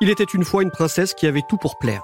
Il 0.00 0.10
était 0.10 0.24
une 0.24 0.44
fois 0.44 0.62
une 0.62 0.70
princesse 0.70 1.14
qui 1.14 1.26
avait 1.26 1.42
tout 1.48 1.56
pour 1.56 1.78
plaire. 1.78 2.02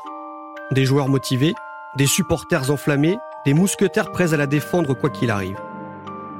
Des 0.71 0.85
joueurs 0.85 1.09
motivés, 1.09 1.55
des 1.97 2.07
supporters 2.07 2.71
enflammés, 2.71 3.19
des 3.45 3.55
mousquetaires 3.55 4.13
prêts 4.13 4.35
à 4.35 4.37
la 4.37 4.47
défendre 4.47 4.95
quoi 4.95 5.11
qu'il 5.11 5.31
arrive. 5.31 5.59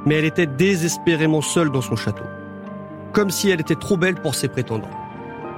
Mais 0.07 0.15
elle 0.17 0.25
était 0.25 0.47
désespérément 0.47 1.43
seule 1.43 1.71
dans 1.71 1.81
son 1.81 1.97
château. 1.97 2.25
Comme 3.13 3.31
si 3.31 3.51
elle 3.51 3.61
était 3.61 3.75
trop 3.75 3.97
belle 3.97 4.21
pour 4.21 4.35
ses 4.35 4.49
prétendants. 4.49 4.91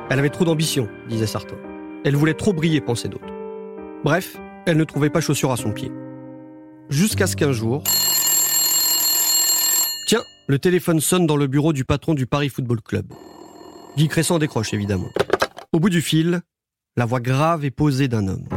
Elle 0.09 0.19
avait 0.19 0.31
trop 0.31 0.45
d'ambition, 0.45 0.89
disaient 1.09 1.27
certains. 1.27 1.59
Elle 2.05 2.17
voulait 2.17 2.35
trop 2.35 2.53
briller, 2.53 2.81
pensaient 2.81 3.09
d'autres. 3.09 3.33
Bref, 4.03 4.39
elle 4.67 4.79
ne 4.79 4.85
trouvait 4.85 5.11
pas 5.11 5.21
chaussure 5.21 5.53
à 5.53 5.57
son 5.57 5.73
pied. 5.73 5.93
Jusqu'à 6.89 7.27
ce 7.27 7.37
qu'un 7.37 7.53
jour... 7.53 7.85
Tiens, 10.07 10.23
le 10.47 10.59
téléphone 10.59 11.01
sonne 11.01 11.27
dans 11.27 11.37
le 11.37 11.47
bureau 11.47 11.73
du 11.73 11.85
patron 11.85 12.15
du 12.15 12.27
Paris 12.27 12.49
Football 12.49 12.81
Club. 12.81 13.07
Guy 13.97 14.09
Cresson 14.09 14.39
décroche 14.39 14.73
évidemment. 14.73 15.11
Au 15.73 15.79
bout 15.79 15.89
du 15.89 16.03
fil, 16.03 16.41
la 16.97 17.05
voix 17.05 17.21
grave 17.21 17.65
et 17.65 17.71
posée 17.71 18.09
d'un 18.09 18.27
homme. 18.27 18.49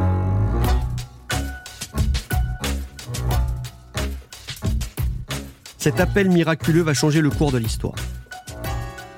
Cet 5.78 6.00
appel 6.00 6.28
miraculeux 6.28 6.82
va 6.82 6.92
changer 6.92 7.20
le 7.20 7.30
cours 7.30 7.52
de 7.52 7.58
l'histoire. 7.58 7.94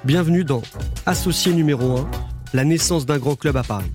Bienvenue 0.05 0.45
dans 0.45 0.61
Associé 1.07 1.55
numéro 1.55 1.97
1, 1.97 2.11
la 2.53 2.65
naissance 2.65 3.07
d'un 3.07 3.17
grand 3.17 3.35
club 3.35 3.57
à 3.57 3.63
Paris. 3.63 3.93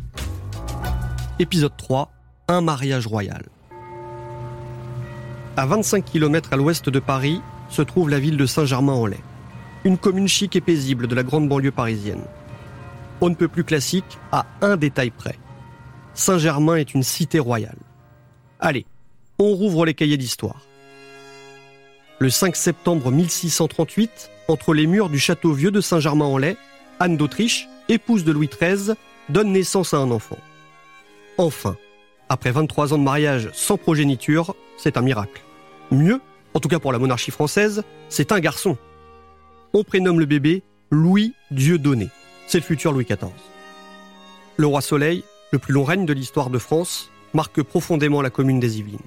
Épisode 1.37 1.77
3, 1.77 2.11
un 2.47 2.61
mariage 2.61 3.05
royal. 3.05 3.43
À 5.55 5.67
25 5.67 6.03
km 6.03 6.53
à 6.53 6.55
l'ouest 6.55 6.89
de 6.89 6.99
Paris 6.99 7.39
se 7.69 7.83
trouve 7.83 8.09
la 8.09 8.17
ville 8.17 8.37
de 8.37 8.47
Saint-Germain-en-Laye, 8.47 9.19
une 9.83 9.99
commune 9.99 10.27
chic 10.27 10.55
et 10.55 10.61
paisible 10.61 11.05
de 11.05 11.13
la 11.13 11.21
grande 11.21 11.47
banlieue 11.47 11.69
parisienne. 11.69 12.23
On 13.21 13.29
ne 13.29 13.35
peut 13.35 13.47
plus 13.47 13.63
classique 13.63 14.17
à 14.31 14.47
un 14.61 14.77
détail 14.77 15.11
près. 15.11 15.37
Saint-Germain 16.15 16.75
est 16.75 16.95
une 16.95 17.03
cité 17.03 17.39
royale. 17.39 17.77
Allez, 18.59 18.85
on 19.37 19.53
rouvre 19.53 19.85
les 19.85 19.93
cahiers 19.93 20.17
d'histoire. 20.17 20.61
Le 22.19 22.29
5 22.29 22.55
septembre 22.55 23.11
1638, 23.11 24.29
entre 24.47 24.73
les 24.73 24.87
murs 24.87 25.09
du 25.09 25.19
château 25.19 25.53
vieux 25.53 25.71
de 25.71 25.81
Saint-Germain-en-Laye, 25.81 26.57
Anne 26.99 27.17
d'Autriche, 27.17 27.67
épouse 27.89 28.23
de 28.23 28.31
Louis 28.31 28.49
XIII, 28.49 28.95
donne 29.29 29.51
naissance 29.51 29.93
à 29.93 29.97
un 29.97 30.11
enfant. 30.11 30.37
Enfin, 31.37 31.77
après 32.27 32.51
23 32.51 32.93
ans 32.93 32.97
de 32.97 33.03
mariage 33.03 33.49
sans 33.53 33.77
progéniture, 33.77 34.55
c'est 34.77 34.97
un 34.97 35.01
miracle. 35.01 35.41
Mieux, 35.91 36.21
en 36.53 36.59
tout 36.59 36.69
cas 36.69 36.79
pour 36.79 36.91
la 36.91 36.99
monarchie 36.99 37.31
française, 37.31 37.83
c'est 38.09 38.31
un 38.31 38.39
garçon. 38.39 38.77
On 39.73 39.83
prénomme 39.83 40.19
le 40.19 40.25
bébé 40.25 40.63
Louis 40.89 41.33
Dieudonné. 41.51 42.09
C'est 42.51 42.59
le 42.59 42.65
futur 42.65 42.91
Louis 42.91 43.05
XIV. 43.05 43.31
Le 44.57 44.67
roi 44.67 44.81
Soleil, 44.81 45.23
le 45.53 45.57
plus 45.57 45.71
long 45.71 45.85
règne 45.85 46.05
de 46.05 46.11
l'histoire 46.11 46.49
de 46.49 46.59
France, 46.59 47.09
marque 47.33 47.63
profondément 47.63 48.21
la 48.21 48.29
commune 48.29 48.59
des 48.59 48.79
Yvelines. 48.79 48.99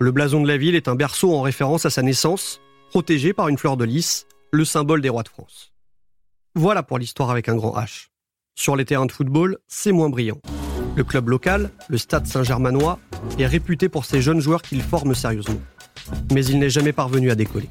Le 0.00 0.10
blason 0.10 0.40
de 0.42 0.48
la 0.48 0.56
ville 0.56 0.74
est 0.74 0.88
un 0.88 0.96
berceau 0.96 1.32
en 1.32 1.42
référence 1.42 1.86
à 1.86 1.90
sa 1.90 2.02
naissance, 2.02 2.60
protégé 2.90 3.32
par 3.32 3.46
une 3.46 3.56
fleur 3.56 3.76
de 3.76 3.84
lys, 3.84 4.26
le 4.50 4.64
symbole 4.64 5.00
des 5.00 5.08
rois 5.08 5.22
de 5.22 5.28
France. 5.28 5.74
Voilà 6.56 6.82
pour 6.82 6.98
l'histoire 6.98 7.30
avec 7.30 7.48
un 7.48 7.54
grand 7.54 7.78
H. 7.78 8.08
Sur 8.56 8.74
les 8.74 8.84
terrains 8.84 9.06
de 9.06 9.12
football, 9.12 9.58
c'est 9.68 9.92
moins 9.92 10.10
brillant. 10.10 10.40
Le 10.96 11.04
club 11.04 11.28
local, 11.28 11.70
le 11.86 11.98
Stade 11.98 12.26
Saint-Germanois, 12.26 12.98
est 13.38 13.46
réputé 13.46 13.88
pour 13.88 14.04
ses 14.04 14.20
jeunes 14.20 14.40
joueurs 14.40 14.62
qu'il 14.62 14.82
forme 14.82 15.14
sérieusement. 15.14 15.62
Mais 16.32 16.44
il 16.44 16.58
n'est 16.58 16.68
jamais 16.68 16.92
parvenu 16.92 17.30
à 17.30 17.36
décoller. 17.36 17.68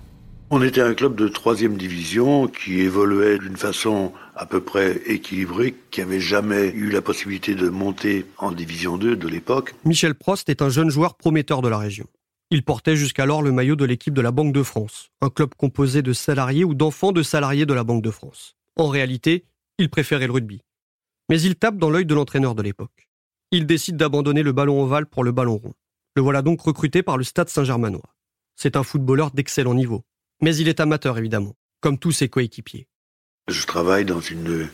On 0.52 0.62
était 0.62 0.82
un 0.82 0.94
club 0.94 1.16
de 1.16 1.28
troisième 1.28 1.78
division 1.78 2.48
qui 2.48 2.80
évoluait 2.80 3.40
d'une 3.40 3.58
façon 3.58 4.14
à 4.36 4.46
peu 4.46 4.62
près 4.62 5.02
équilibrée, 5.06 5.76
qui 5.92 6.02
n'avait 6.02 6.20
jamais 6.20 6.70
eu 6.70 6.90
la 6.90 7.02
possibilité 7.02 7.56
de 7.56 7.70
monter 7.70 8.26
en 8.38 8.52
division 8.52 8.98
2 8.98 9.16
de 9.16 9.28
l'époque. 9.28 9.76
Michel 9.86 10.16
Prost 10.16 10.50
est 10.50 10.62
un 10.62 10.70
jeune 10.70 10.90
joueur 10.90 11.16
prometteur 11.16 11.62
de 11.62 11.68
la 11.68 11.78
région. 11.78 12.06
Il 12.52 12.64
portait 12.64 12.96
jusqu'alors 12.96 13.42
le 13.42 13.52
maillot 13.52 13.76
de 13.76 13.86
l'équipe 13.86 14.14
de 14.14 14.22
la 14.22 14.32
Banque 14.32 14.54
de 14.54 14.64
France, 14.64 15.10
un 15.22 15.30
club 15.30 15.56
composé 15.58 16.02
de 16.02 16.14
salariés 16.14 16.64
ou 16.64 16.76
d'enfants 16.76 17.12
de 17.12 17.24
salariés 17.24 17.66
de 17.66 17.74
la 17.74 17.84
Banque 17.84 18.04
de 18.04 18.12
France. 18.12 18.56
En 18.76 18.88
réalité, 18.88 19.46
il 19.80 19.90
préférait 19.90 20.28
le 20.28 20.34
rugby. 20.34 20.62
Mais 21.30 21.42
il 21.42 21.56
tape 21.56 21.78
dans 21.78 21.90
l'œil 21.90 22.06
de 22.06 22.14
l'entraîneur 22.14 22.54
de 22.54 22.62
l'époque 22.62 23.06
il 23.56 23.66
décide 23.66 23.96
d'abandonner 23.96 24.44
le 24.44 24.52
ballon 24.52 24.82
ovale 24.82 25.06
pour 25.06 25.24
le 25.24 25.32
ballon 25.32 25.58
rond. 25.58 25.74
Le 26.16 26.22
voilà 26.22 26.42
donc 26.42 26.62
recruté 26.62 27.04
par 27.04 27.18
le 27.18 27.24
Stade 27.24 27.50
Saint-Germanois. 27.50 28.16
C'est 28.56 28.76
un 28.76 28.84
footballeur 28.84 29.32
d'excellent 29.32 29.74
niveau. 29.74 30.04
Mais 30.42 30.56
il 30.56 30.68
est 30.68 30.80
amateur 30.80 31.18
évidemment, 31.18 31.56
comme 31.82 31.98
tous 31.98 32.12
ses 32.12 32.30
coéquipiers. 32.30 32.88
Je 33.48 33.68
travaille 33.68 34.06
dans 34.06 34.22
une 34.22 34.68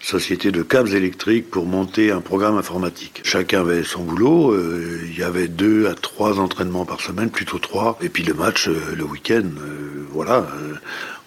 société 0.00 0.52
de 0.52 0.62
câbles 0.62 0.94
électriques 0.94 1.50
pour 1.50 1.64
monter 1.64 2.10
un 2.10 2.20
programme 2.20 2.58
informatique. 2.58 3.22
Chacun 3.24 3.60
avait 3.60 3.82
son 3.84 4.04
boulot. 4.04 4.52
Euh, 4.52 5.00
il 5.08 5.18
y 5.18 5.22
avait 5.22 5.48
deux 5.48 5.86
à 5.86 5.94
trois 5.94 6.38
entraînements 6.38 6.84
par 6.84 7.00
semaine, 7.00 7.30
plutôt 7.30 7.58
trois. 7.58 7.98
Et 8.02 8.10
puis 8.10 8.24
le 8.24 8.34
match 8.34 8.68
euh, 8.68 8.94
le 8.94 9.04
week-end. 9.04 9.46
Euh, 9.46 10.06
voilà. 10.10 10.46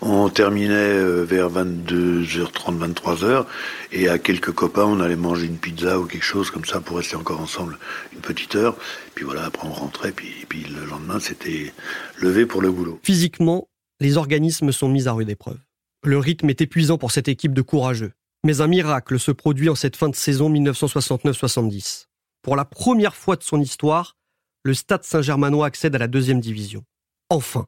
On 0.02 0.30
terminait 0.30 1.04
vers 1.24 1.50
22h30, 1.50 2.94
23h. 2.94 3.46
Et 3.92 4.08
à 4.08 4.20
quelques 4.20 4.52
copains, 4.52 4.86
on 4.86 5.00
allait 5.00 5.16
manger 5.16 5.48
une 5.48 5.58
pizza 5.58 6.00
ou 6.00 6.06
quelque 6.06 6.26
chose 6.26 6.52
comme 6.52 6.66
ça 6.66 6.82
pour 6.82 6.98
rester 6.98 7.16
encore 7.16 7.42
ensemble 7.42 7.80
une 8.14 8.22
petite 8.22 8.56
heure. 8.56 8.76
Puis 9.16 9.26
voilà, 9.26 9.46
après 9.46 9.68
on 9.68 9.74
rentrait. 9.74 10.12
Puis, 10.12 10.46
puis 10.48 10.66
le 10.66 10.86
lendemain, 10.86 11.20
c'était 11.20 11.74
levé 12.20 12.46
pour 12.46 12.62
le 12.62 12.70
boulot. 12.70 13.00
Physiquement, 13.04 13.68
les 14.02 14.18
organismes 14.18 14.72
sont 14.72 14.90
mis 14.90 15.08
à 15.08 15.14
rude 15.14 15.30
épreuve. 15.30 15.60
Le 16.04 16.18
rythme 16.18 16.50
est 16.50 16.60
épuisant 16.60 16.98
pour 16.98 17.12
cette 17.12 17.28
équipe 17.28 17.54
de 17.54 17.62
courageux. 17.62 18.14
Mais 18.44 18.60
un 18.60 18.66
miracle 18.66 19.20
se 19.20 19.30
produit 19.30 19.70
en 19.70 19.76
cette 19.76 19.96
fin 19.96 20.10
de 20.10 20.16
saison 20.16 20.52
1969-70. 20.52 22.08
Pour 22.42 22.56
la 22.56 22.66
première 22.66 23.16
fois 23.16 23.36
de 23.36 23.44
son 23.44 23.62
histoire, 23.62 24.18
le 24.64 24.74
Stade 24.74 25.04
Saint-Germanois 25.04 25.68
accède 25.68 25.94
à 25.94 26.00
la 26.00 26.08
deuxième 26.08 26.40
division. 26.40 26.84
Enfin. 27.30 27.68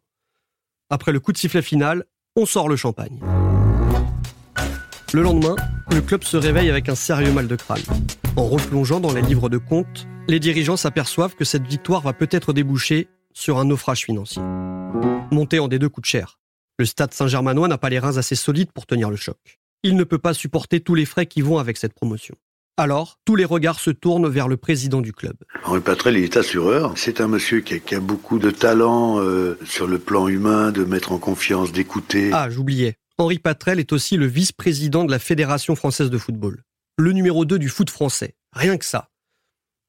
Après 0.90 1.12
le 1.12 1.20
coup 1.20 1.32
de 1.34 1.38
sifflet 1.38 1.62
final, 1.62 2.06
on 2.36 2.48
sort 2.48 2.68
le 2.68 2.78
champagne. 2.78 3.20
Le 5.14 5.22
lendemain, 5.22 5.56
le 5.92 6.02
club 6.02 6.24
se 6.24 6.38
réveille 6.38 6.72
avec 6.72 6.90
un 6.90 6.96
sérieux 6.96 7.32
mal 7.32 7.48
de 7.48 7.56
crâne. 7.56 7.84
En 8.36 8.48
replongeant 8.48 9.00
dans 9.00 9.14
les 9.14 9.22
livres 9.22 9.50
de 9.50 9.60
compte, 9.60 10.08
les 10.28 10.40
dirigeants 10.40 10.78
s'aperçoivent 10.78 11.36
que 11.36 11.46
cette 11.46 11.68
victoire 11.68 12.02
va 12.02 12.14
peut-être 12.14 12.54
déboucher 12.54 13.08
sur 13.34 13.60
un 13.60 13.66
naufrage 13.66 14.06
financier. 14.06 14.42
Monter 15.34 15.60
en 15.60 15.68
des 15.68 15.80
deux 15.80 15.90
coûte 15.90 16.06
cher. 16.06 16.40
Le 16.80 16.86
stade 16.86 17.14
Saint-Germanois 17.14 17.68
n'a 17.68 17.78
pas 17.78 17.90
les 17.90 18.00
reins 18.00 18.18
assez 18.18 18.36
solides 18.36 18.72
pour 18.72 18.86
tenir 18.86 19.10
le 19.10 19.16
choc. 19.16 19.60
Il 19.84 19.96
ne 19.96 20.04
peut 20.04 20.18
pas 20.18 20.34
supporter 20.34 20.80
tous 20.80 20.96
les 20.96 21.06
frais 21.06 21.26
qui 21.26 21.42
vont 21.42 21.58
avec 21.58 21.78
cette 21.78 21.94
promotion. 21.94 22.36
Alors, 22.78 23.20
tous 23.26 23.36
les 23.36 23.46
regards 23.46 23.80
se 23.80 23.92
tournent 23.92 24.28
vers 24.28 24.48
le 24.48 24.58
président 24.58 25.02
du 25.02 25.14
club. 25.14 25.36
Henri 25.64 25.82
Patrel 25.82 26.18
est 26.18 26.38
assureur. 26.38 26.94
C'est 26.98 27.22
un 27.22 27.28
monsieur 27.28 27.62
qui 27.62 27.94
a, 27.94 28.00
beaucoup 28.00 28.40
de 28.40 28.50
talent 28.50 29.20
euh, 29.20 29.60
sur 29.64 29.86
le 29.86 30.00
plan 30.00 30.28
humain, 30.28 30.72
de 30.72 30.84
mettre 30.84 31.12
en 31.12 31.20
confiance, 31.20 31.72
d'écouter. 31.72 32.32
Ah, 32.34 32.50
j'oubliais. 32.50 32.98
Henri 33.20 33.38
Patrel 33.38 33.80
est 33.80 33.94
aussi 33.94 34.18
le 34.18 34.26
vice-président 34.26 35.04
de 35.04 35.12
la 35.12 35.20
Fédération 35.20 35.76
française 35.76 36.10
de 36.10 36.18
football. 36.18 36.64
Le 36.98 37.12
numéro 37.12 37.46
2 37.46 37.60
du 37.60 37.70
foot 37.70 37.92
français. 37.92 38.36
Rien 38.54 38.78
que 38.78 38.86
ça. 38.86 39.10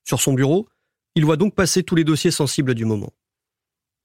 Sur 0.07 0.21
son 0.21 0.35
bureau, 0.35 0.69
il 1.15 1.25
voit 1.25 1.39
donc 1.39 1.55
passer 1.55 1.83
tous 1.83 1.95
les 1.95 2.05
dossiers 2.05 2.31
sensibles 2.31 2.75
du 2.75 2.85
moment. 2.85 3.15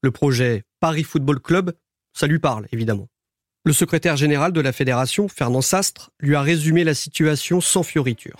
Le 0.01 0.11
projet 0.11 0.63
Paris 0.79 1.03
Football 1.03 1.39
Club 1.39 1.73
ça 2.13 2.27
lui 2.27 2.39
parle, 2.39 2.67
évidemment. 2.71 3.07
Le 3.65 3.73
secrétaire 3.73 4.17
général 4.17 4.51
de 4.51 4.61
la 4.61 4.71
fédération, 4.71 5.27
Fernand 5.27 5.61
Sastre, 5.61 6.11
lui 6.19 6.35
a 6.35 6.41
résumé 6.41 6.83
la 6.83 6.93
situation 6.93 7.61
sans 7.61 7.83
fioriture. 7.83 8.37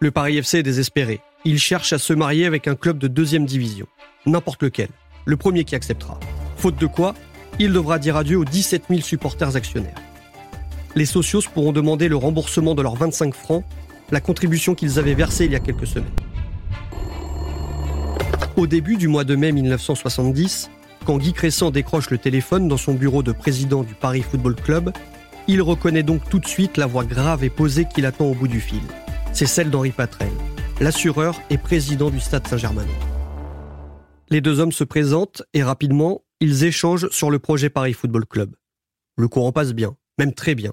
Le 0.00 0.10
Paris 0.10 0.38
FC 0.38 0.58
est 0.58 0.62
désespéré. 0.62 1.20
Il 1.44 1.58
cherche 1.58 1.92
à 1.92 1.98
se 1.98 2.12
marier 2.12 2.46
avec 2.46 2.68
un 2.68 2.74
club 2.74 2.98
de 2.98 3.08
deuxième 3.08 3.46
division. 3.46 3.86
N'importe 4.26 4.62
lequel. 4.62 4.88
Le 5.24 5.36
premier 5.36 5.64
qui 5.64 5.74
acceptera. 5.74 6.18
Faute 6.56 6.76
de 6.76 6.86
quoi, 6.86 7.14
il 7.58 7.72
devra 7.72 7.98
dire 7.98 8.16
adieu 8.16 8.38
aux 8.38 8.44
17 8.44 8.84
000 8.88 9.00
supporters 9.00 9.56
actionnaires. 9.56 10.00
Les 10.94 11.06
socios 11.06 11.42
pourront 11.54 11.72
demander 11.72 12.08
le 12.08 12.16
remboursement 12.16 12.74
de 12.74 12.82
leurs 12.82 12.96
25 12.96 13.34
francs, 13.34 13.64
la 14.10 14.20
contribution 14.20 14.74
qu'ils 14.74 14.98
avaient 14.98 15.14
versée 15.14 15.46
il 15.46 15.52
y 15.52 15.56
a 15.56 15.60
quelques 15.60 15.86
semaines. 15.86 16.12
Au 18.56 18.66
début 18.66 18.96
du 18.96 19.08
mois 19.08 19.24
de 19.24 19.36
mai 19.36 19.52
1970, 19.52 20.70
quand 21.02 21.18
Guy 21.18 21.32
Crescent 21.32 21.70
décroche 21.70 22.10
le 22.10 22.18
téléphone 22.18 22.68
dans 22.68 22.76
son 22.76 22.94
bureau 22.94 23.22
de 23.22 23.32
président 23.32 23.82
du 23.82 23.94
Paris 23.94 24.22
Football 24.22 24.54
Club, 24.54 24.92
il 25.48 25.60
reconnaît 25.60 26.02
donc 26.02 26.28
tout 26.28 26.38
de 26.38 26.46
suite 26.46 26.76
la 26.76 26.86
voix 26.86 27.04
grave 27.04 27.44
et 27.44 27.50
posée 27.50 27.86
qu'il 27.86 28.06
attend 28.06 28.26
au 28.26 28.34
bout 28.34 28.48
du 28.48 28.60
fil. 28.60 28.82
C'est 29.32 29.46
celle 29.46 29.70
d'Henri 29.70 29.90
Patrel, 29.90 30.30
l'assureur 30.80 31.40
et 31.50 31.58
président 31.58 32.10
du 32.10 32.20
Stade 32.20 32.46
Saint-Germain. 32.46 32.86
Les 34.30 34.40
deux 34.40 34.60
hommes 34.60 34.72
se 34.72 34.84
présentent 34.84 35.42
et 35.52 35.62
rapidement, 35.62 36.24
ils 36.40 36.64
échangent 36.64 37.08
sur 37.10 37.30
le 37.30 37.38
projet 37.38 37.70
Paris 37.70 37.92
Football 37.92 38.26
Club. 38.26 38.54
Le 39.16 39.28
courant 39.28 39.52
passe 39.52 39.72
bien, 39.72 39.96
même 40.18 40.32
très 40.32 40.54
bien. 40.54 40.72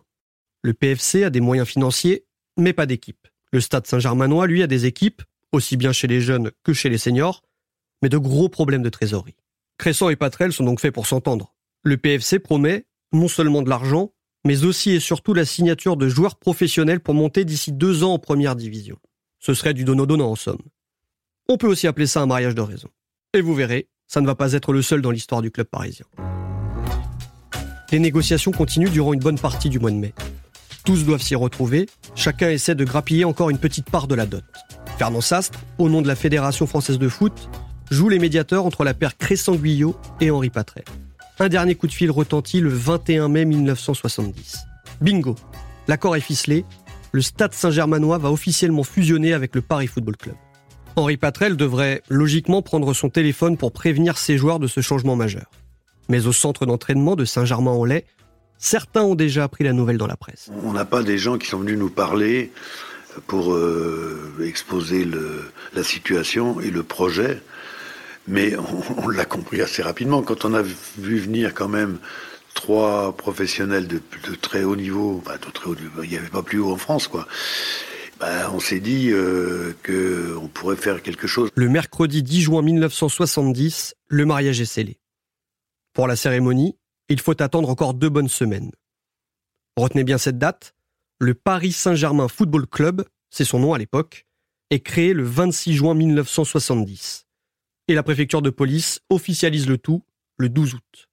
Le 0.62 0.74
PFC 0.74 1.24
a 1.24 1.30
des 1.30 1.42
moyens 1.42 1.68
financiers, 1.68 2.26
mais 2.58 2.74
pas 2.74 2.86
d'équipe. 2.86 3.28
Le 3.52 3.62
Stade 3.62 3.88
Saint-Germainois, 3.88 4.48
lui, 4.48 4.62
a 4.62 4.68
des 4.68 4.86
équipes, 4.86 5.24
aussi 5.52 5.78
bien 5.78 5.92
chez 5.92 6.08
les 6.08 6.22
jeunes 6.22 6.52
que 6.64 6.74
chez 6.74 6.90
les 6.90 6.98
seniors, 6.98 7.42
mais 8.02 8.10
de 8.10 8.18
gros 8.18 8.50
problèmes 8.50 8.84
de 8.84 8.90
trésorerie. 8.90 9.36
Cresson 9.80 10.10
et 10.10 10.18
Patrel 10.18 10.52
sont 10.52 10.66
donc 10.66 10.82
faits 10.82 10.94
pour 10.94 11.08
s'entendre. 11.08 11.56
Le 11.84 11.96
PFC 11.96 12.38
promet 12.38 12.86
non 13.14 13.30
seulement 13.30 13.62
de 13.62 13.70
l'argent, 13.70 14.12
mais 14.46 14.66
aussi 14.66 14.92
et 14.92 15.00
surtout 15.00 15.34
la 15.34 15.46
signature 15.46 15.96
de 15.96 16.10
joueurs 16.10 16.36
professionnels 16.36 17.00
pour 17.00 17.14
monter 17.14 17.46
d'ici 17.46 17.72
deux 17.72 18.04
ans 18.04 18.14
en 18.14 18.20
première 18.20 18.58
division. 18.58 18.98
Ce 19.40 19.54
serait 19.54 19.74
du 19.74 19.86
donnant-donnant 19.86 20.30
en 20.30 20.36
somme. 20.36 20.62
On 21.48 21.56
peut 21.56 21.68
aussi 21.68 21.88
appeler 21.88 22.08
ça 22.08 22.22
un 22.22 22.26
mariage 22.26 22.56
de 22.56 22.62
raison. 22.62 22.90
Et 23.34 23.40
vous 23.40 23.56
verrez, 23.56 23.88
ça 24.06 24.20
ne 24.20 24.26
va 24.26 24.36
pas 24.36 24.52
être 24.52 24.74
le 24.74 24.82
seul 24.82 25.02
dans 25.02 25.12
l'histoire 25.12 25.42
du 25.42 25.50
club 25.50 25.68
parisien. 25.68 26.06
Les 27.92 28.00
négociations 28.00 28.52
continuent 28.52 28.92
durant 28.92 29.14
une 29.14 29.22
bonne 29.22 29.40
partie 29.40 29.70
du 29.70 29.80
mois 29.80 29.92
de 29.92 29.96
mai. 29.96 30.14
Tous 30.84 31.06
doivent 31.06 31.22
s'y 31.22 31.36
retrouver, 31.36 31.88
chacun 32.16 32.50
essaie 32.50 32.76
de 32.76 32.84
grappiller 32.84 33.24
encore 33.24 33.50
une 33.50 33.58
petite 33.58 33.90
part 33.90 34.08
de 34.08 34.16
la 34.16 34.26
dot. 34.26 34.44
Fernand 34.98 35.22
Sastre, 35.22 35.60
au 35.78 35.88
nom 35.88 36.02
de 36.02 36.08
la 36.08 36.16
Fédération 36.16 36.68
française 36.68 37.00
de 37.00 37.08
foot, 37.08 37.50
joue 37.92 38.10
les 38.10 38.20
médiateurs 38.20 38.66
entre 38.66 38.84
la 38.84 38.94
paire 38.94 39.18
Cressan-Guyot 39.18 39.96
et 40.22 40.32
Henri 40.32 40.50
Patrel. 40.50 40.86
Un 41.40 41.50
dernier 41.50 41.76
coup 41.76 41.88
de 41.88 41.94
fil 41.94 42.12
retentit 42.12 42.60
le 42.60 42.70
21 42.70 43.30
mai 43.30 43.46
1970. 43.46 44.60
Bingo 45.02 45.36
L'accord 45.88 46.16
est 46.16 46.22
ficelé, 46.22 46.66
le 47.12 47.22
Stade 47.22 47.54
Saint-Germanois 47.54 48.20
va 48.20 48.32
officiellement 48.32 48.84
fusionner 48.84 49.34
avec 49.34 49.56
le 49.56 49.62
Paris 49.62 49.88
Football 49.88 50.18
Club. 50.18 50.36
Henri 50.96 51.18
Patrel 51.18 51.56
devrait 51.56 52.04
logiquement 52.10 52.62
prendre 52.62 52.94
son 52.94 53.10
téléphone 53.10 53.58
pour 53.58 53.72
prévenir 53.72 54.18
ses 54.18 54.38
joueurs 54.38 54.60
de 54.60 54.68
ce 54.68 54.82
changement 54.82 55.16
majeur. 55.16 55.50
Mais 56.10 56.28
au 56.28 56.32
centre 56.32 56.66
d'entraînement 56.66 57.16
de 57.16 57.26
Saint-Germain-en-Laye, 57.26 58.04
certains 58.58 59.04
ont 59.04 59.16
déjà 59.16 59.44
appris 59.46 59.64
la 59.64 59.74
nouvelle 59.74 59.98
dans 59.98 60.08
la 60.08 60.18
presse. 60.18 60.52
On 60.64 60.74
n'a 60.74 60.86
pas 60.86 61.02
des 61.02 61.18
gens 61.18 61.38
qui 61.38 61.48
sont 61.48 61.60
venus 61.60 61.78
nous 61.78 61.90
parler 61.90 62.52
pour 63.28 63.54
euh, 63.54 64.38
exposer 64.44 65.08
la 65.74 65.84
situation 65.84 66.60
et 66.60 66.70
le 66.70 66.84
projet, 66.84 67.42
mais 68.30 68.54
on, 69.04 69.10
l'a 69.10 69.26
compris 69.26 69.62
assez 69.62 69.82
rapidement. 69.82 70.22
Quand 70.22 70.46
on 70.46 70.54
a 70.54 70.62
vu 70.62 71.20
venir 71.20 71.54
quand 71.54 71.68
même 71.68 71.98
trois 72.54 73.16
professionnels 73.18 73.88
de, 73.88 74.02
très 74.42 74.64
haut 74.64 74.76
niveau, 74.76 75.22
enfin 75.26 75.38
de 75.38 75.52
très 75.52 75.70
haut 75.70 75.76
il 76.04 76.10
n'y 76.10 76.18
avait 76.18 76.30
pas 76.30 76.44
plus 76.44 76.60
haut 76.60 76.72
en 76.72 76.78
France, 76.78 77.08
quoi. 77.08 77.28
Ben, 78.20 78.50
on 78.54 78.60
s'est 78.60 78.82
dit 78.82 79.12
euh, 79.12 79.74
qu'on 79.86 80.48
pourrait 80.48 80.76
faire 80.76 81.02
quelque 81.02 81.26
chose. 81.26 81.50
Le 81.56 81.70
mercredi 81.70 82.22
10 82.22 82.42
juin 82.42 82.62
1970, 82.62 83.96
le 84.08 84.26
mariage 84.26 84.60
est 84.60 84.66
scellé. 84.66 85.00
Pour 85.94 86.06
la 86.06 86.18
cérémonie, 86.18 86.76
il 87.08 87.20
faut 87.22 87.42
attendre 87.42 87.70
encore 87.70 87.94
deux 87.94 88.10
bonnes 88.10 88.28
semaines. 88.28 88.72
Retenez 89.78 90.04
bien 90.04 90.18
cette 90.18 90.38
date, 90.38 90.76
le 91.18 91.34
Paris 91.34 91.72
Saint-Germain 91.72 92.28
Football 92.28 92.68
Club, 92.68 93.06
c'est 93.30 93.46
son 93.46 93.60
nom 93.60 93.74
à 93.74 93.78
l'époque, 93.78 94.26
est 94.70 94.82
créé 94.82 95.14
le 95.14 95.24
26 95.24 95.74
juin 95.74 95.96
1970. 95.96 97.29
Et 97.90 97.96
la 97.96 98.04
préfecture 98.04 98.44
de 98.44 98.52
police 98.52 99.02
officialise 99.10 99.68
le 99.68 99.80
tout 99.80 100.04
le 100.38 100.48
12 100.48 100.76
août. 100.76 101.10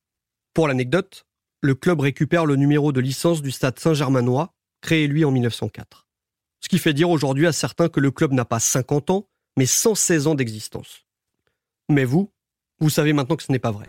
Pour 0.53 0.69
l'anecdote, 0.69 1.25
le 1.63 1.75
club 1.75 2.01
récupère 2.01 2.45
le 2.45 2.57
numéro 2.57 2.93
de 2.93 3.01
licence 3.01 3.41
du 3.41 3.51
stade 3.51 3.79
Saint-Germainois, 3.79 4.53
créé 4.83 5.07
lui 5.07 5.25
en 5.25 5.31
1904. 5.31 6.07
Ce 6.61 6.69
qui 6.69 6.79
fait 6.79 6.93
dire 6.93 7.09
aujourd'hui 7.09 7.47
à 7.47 7.53
certains 7.53 7.89
que 7.89 7.99
le 7.99 8.11
club 8.11 8.35
n'a 8.35 8.45
pas 8.45 8.61
50 8.61 9.09
ans, 9.09 9.27
mais 9.57 9.65
116 9.65 10.27
ans 10.27 10.35
d'existence. 10.35 11.07
Mais 11.89 12.05
vous, 12.05 12.31
vous 12.79 12.91
savez 12.91 13.15
maintenant 13.15 13.37
que 13.37 13.43
ce 13.43 13.53
n'est 13.53 13.59
pas 13.59 13.73
vrai. 13.73 13.87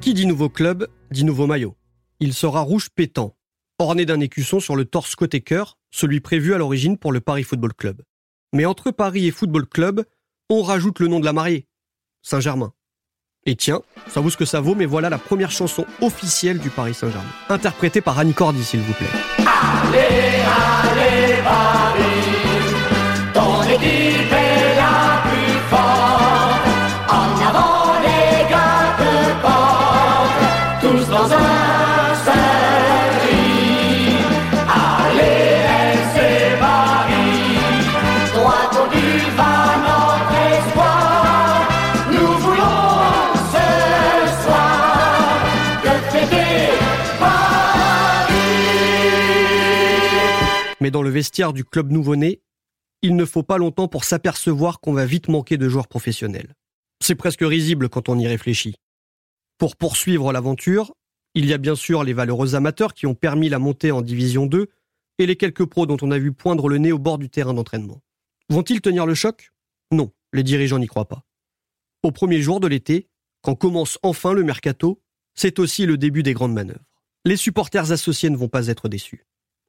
Qui 0.00 0.14
dit 0.14 0.24
nouveau 0.24 0.48
club, 0.48 0.88
dit 1.10 1.24
nouveau 1.24 1.46
maillot. 1.46 1.76
Il 2.20 2.32
sera 2.32 2.62
rouge 2.62 2.88
pétant, 2.88 3.36
orné 3.78 4.06
d'un 4.06 4.20
écusson 4.20 4.60
sur 4.60 4.76
le 4.76 4.86
torse 4.86 5.14
côté 5.14 5.42
cœur, 5.42 5.76
celui 5.90 6.20
prévu 6.20 6.54
à 6.54 6.58
l'origine 6.58 6.96
pour 6.96 7.12
le 7.12 7.20
Paris 7.20 7.44
Football 7.44 7.74
Club. 7.74 8.00
Mais 8.54 8.64
entre 8.64 8.90
Paris 8.90 9.26
et 9.26 9.30
Football 9.30 9.66
Club, 9.66 10.06
on 10.48 10.62
rajoute 10.62 11.00
le 11.00 11.08
nom 11.08 11.20
de 11.20 11.24
la 11.24 11.32
mariée, 11.32 11.66
Saint-Germain. 12.22 12.72
Et 13.46 13.56
tiens, 13.56 13.80
ça 14.08 14.20
vaut 14.20 14.30
ce 14.30 14.36
que 14.36 14.44
ça 14.44 14.60
vaut, 14.60 14.74
mais 14.74 14.86
voilà 14.86 15.08
la 15.08 15.18
première 15.18 15.50
chanson 15.50 15.86
officielle 16.00 16.58
du 16.58 16.70
Paris 16.70 16.94
Saint-Germain, 16.94 17.28
interprétée 17.48 18.00
par 18.00 18.18
Annie 18.18 18.34
Cordy, 18.34 18.62
s'il 18.62 18.80
vous 18.80 18.92
plaît. 18.92 19.06
Dans 50.90 51.02
le 51.02 51.10
vestiaire 51.10 51.52
du 51.52 51.64
club 51.64 51.90
nouveau-né, 51.90 52.40
il 53.02 53.16
ne 53.16 53.24
faut 53.24 53.42
pas 53.42 53.58
longtemps 53.58 53.88
pour 53.88 54.04
s'apercevoir 54.04 54.80
qu'on 54.80 54.92
va 54.92 55.06
vite 55.06 55.28
manquer 55.28 55.56
de 55.56 55.68
joueurs 55.68 55.88
professionnels. 55.88 56.54
C'est 57.00 57.14
presque 57.14 57.42
risible 57.42 57.88
quand 57.88 58.08
on 58.08 58.18
y 58.18 58.26
réfléchit. 58.26 58.76
Pour 59.58 59.76
poursuivre 59.76 60.32
l'aventure, 60.32 60.94
il 61.34 61.46
y 61.46 61.52
a 61.52 61.58
bien 61.58 61.74
sûr 61.74 62.04
les 62.04 62.12
valeureux 62.12 62.54
amateurs 62.54 62.94
qui 62.94 63.06
ont 63.06 63.14
permis 63.14 63.48
la 63.48 63.58
montée 63.58 63.92
en 63.92 64.02
Division 64.02 64.46
2 64.46 64.68
et 65.18 65.26
les 65.26 65.36
quelques 65.36 65.66
pros 65.66 65.86
dont 65.86 65.96
on 66.02 66.10
a 66.10 66.18
vu 66.18 66.32
poindre 66.32 66.68
le 66.68 66.78
nez 66.78 66.92
au 66.92 66.98
bord 66.98 67.18
du 67.18 67.28
terrain 67.28 67.54
d'entraînement. 67.54 68.00
Vont-ils 68.48 68.80
tenir 68.80 69.04
le 69.06 69.14
choc? 69.14 69.52
Non, 69.92 70.10
les 70.32 70.42
dirigeants 70.42 70.78
n'y 70.78 70.86
croient 70.86 71.08
pas. 71.08 71.24
Au 72.02 72.12
premier 72.12 72.40
jour 72.40 72.60
de 72.60 72.66
l'été, 72.66 73.08
quand 73.42 73.54
commence 73.54 73.98
enfin 74.02 74.32
le 74.32 74.42
mercato, 74.42 75.00
c'est 75.34 75.58
aussi 75.58 75.86
le 75.86 75.98
début 75.98 76.22
des 76.22 76.34
grandes 76.34 76.54
manœuvres. 76.54 76.84
Les 77.24 77.36
supporters 77.36 77.92
associés 77.92 78.30
ne 78.30 78.36
vont 78.36 78.48
pas 78.48 78.68
être 78.68 78.88
déçus. 78.88 79.26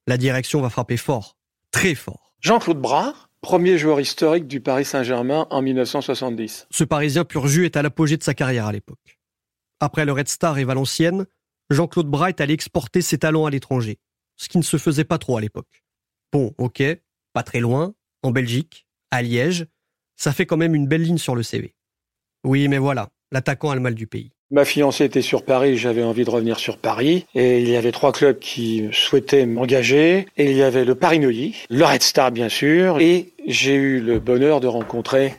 La 0.09 0.17
direction 0.17 0.59
va 0.59 0.71
frapper 0.71 0.97
fort, 0.97 1.37
très 1.69 1.93
fort. 1.93 2.33
Jean-Claude 2.41 2.81
Bras, 2.81 3.13
premier 3.41 3.77
joueur 3.77 3.99
historique 3.99 4.47
du 4.47 4.59
Paris 4.59 4.83
Saint-Germain 4.83 5.45
en 5.51 5.61
1970. 5.61 6.65
Ce 6.71 6.83
Parisien 6.83 7.25
pur 7.25 7.47
jus 7.47 7.65
est 7.65 7.77
à 7.77 7.83
l'apogée 7.83 8.17
de 8.17 8.23
sa 8.23 8.33
carrière 8.33 8.65
à 8.65 8.71
l'époque. 8.71 9.19
Après 9.79 10.05
le 10.05 10.11
Red 10.11 10.27
Star 10.27 10.57
et 10.57 10.63
Valenciennes, 10.63 11.27
Jean-Claude 11.69 12.07
Bras 12.07 12.29
est 12.29 12.41
allé 12.41 12.55
exporter 12.55 13.03
ses 13.03 13.19
talents 13.19 13.45
à 13.45 13.51
l'étranger, 13.51 13.99
ce 14.35 14.49
qui 14.49 14.57
ne 14.57 14.63
se 14.63 14.77
faisait 14.77 15.03
pas 15.03 15.19
trop 15.19 15.37
à 15.37 15.41
l'époque. 15.41 15.83
Bon, 16.33 16.55
ok, 16.57 16.81
pas 17.33 17.43
très 17.43 17.59
loin, 17.59 17.93
en 18.23 18.31
Belgique, 18.31 18.87
à 19.11 19.21
Liège, 19.21 19.67
ça 20.15 20.33
fait 20.33 20.47
quand 20.47 20.57
même 20.57 20.73
une 20.73 20.87
belle 20.87 21.03
ligne 21.03 21.19
sur 21.19 21.35
le 21.35 21.43
CV. 21.43 21.75
Oui, 22.43 22.67
mais 22.67 22.79
voilà, 22.79 23.11
l'attaquant 23.31 23.69
a 23.69 23.75
le 23.75 23.81
mal 23.81 23.93
du 23.93 24.07
pays. 24.07 24.31
Ma 24.51 24.65
fiancée 24.65 25.05
était 25.05 25.21
sur 25.21 25.43
Paris, 25.43 25.77
j'avais 25.77 26.01
envie 26.01 26.25
de 26.25 26.29
revenir 26.31 26.57
sur 26.57 26.77
Paris. 26.77 27.27
Et 27.35 27.61
il 27.61 27.69
y 27.69 27.75
avait 27.75 27.91
trois 27.91 28.11
clubs 28.11 28.39
qui 28.39 28.89
souhaitaient 28.91 29.45
m'engager. 29.45 30.25
Et 30.37 30.49
il 30.49 30.57
y 30.57 30.63
avait 30.63 30.85
le 30.85 30.95
Paris 30.95 31.19
Neuilly, 31.19 31.55
le 31.69 31.85
Red 31.85 32.01
Star 32.01 32.31
bien 32.31 32.49
sûr. 32.49 32.99
Et 32.99 33.31
j'ai 33.45 33.75
eu 33.75 33.99
le 33.99 34.19
bonheur 34.19 34.59
de 34.59 34.65
rencontrer 34.65 35.35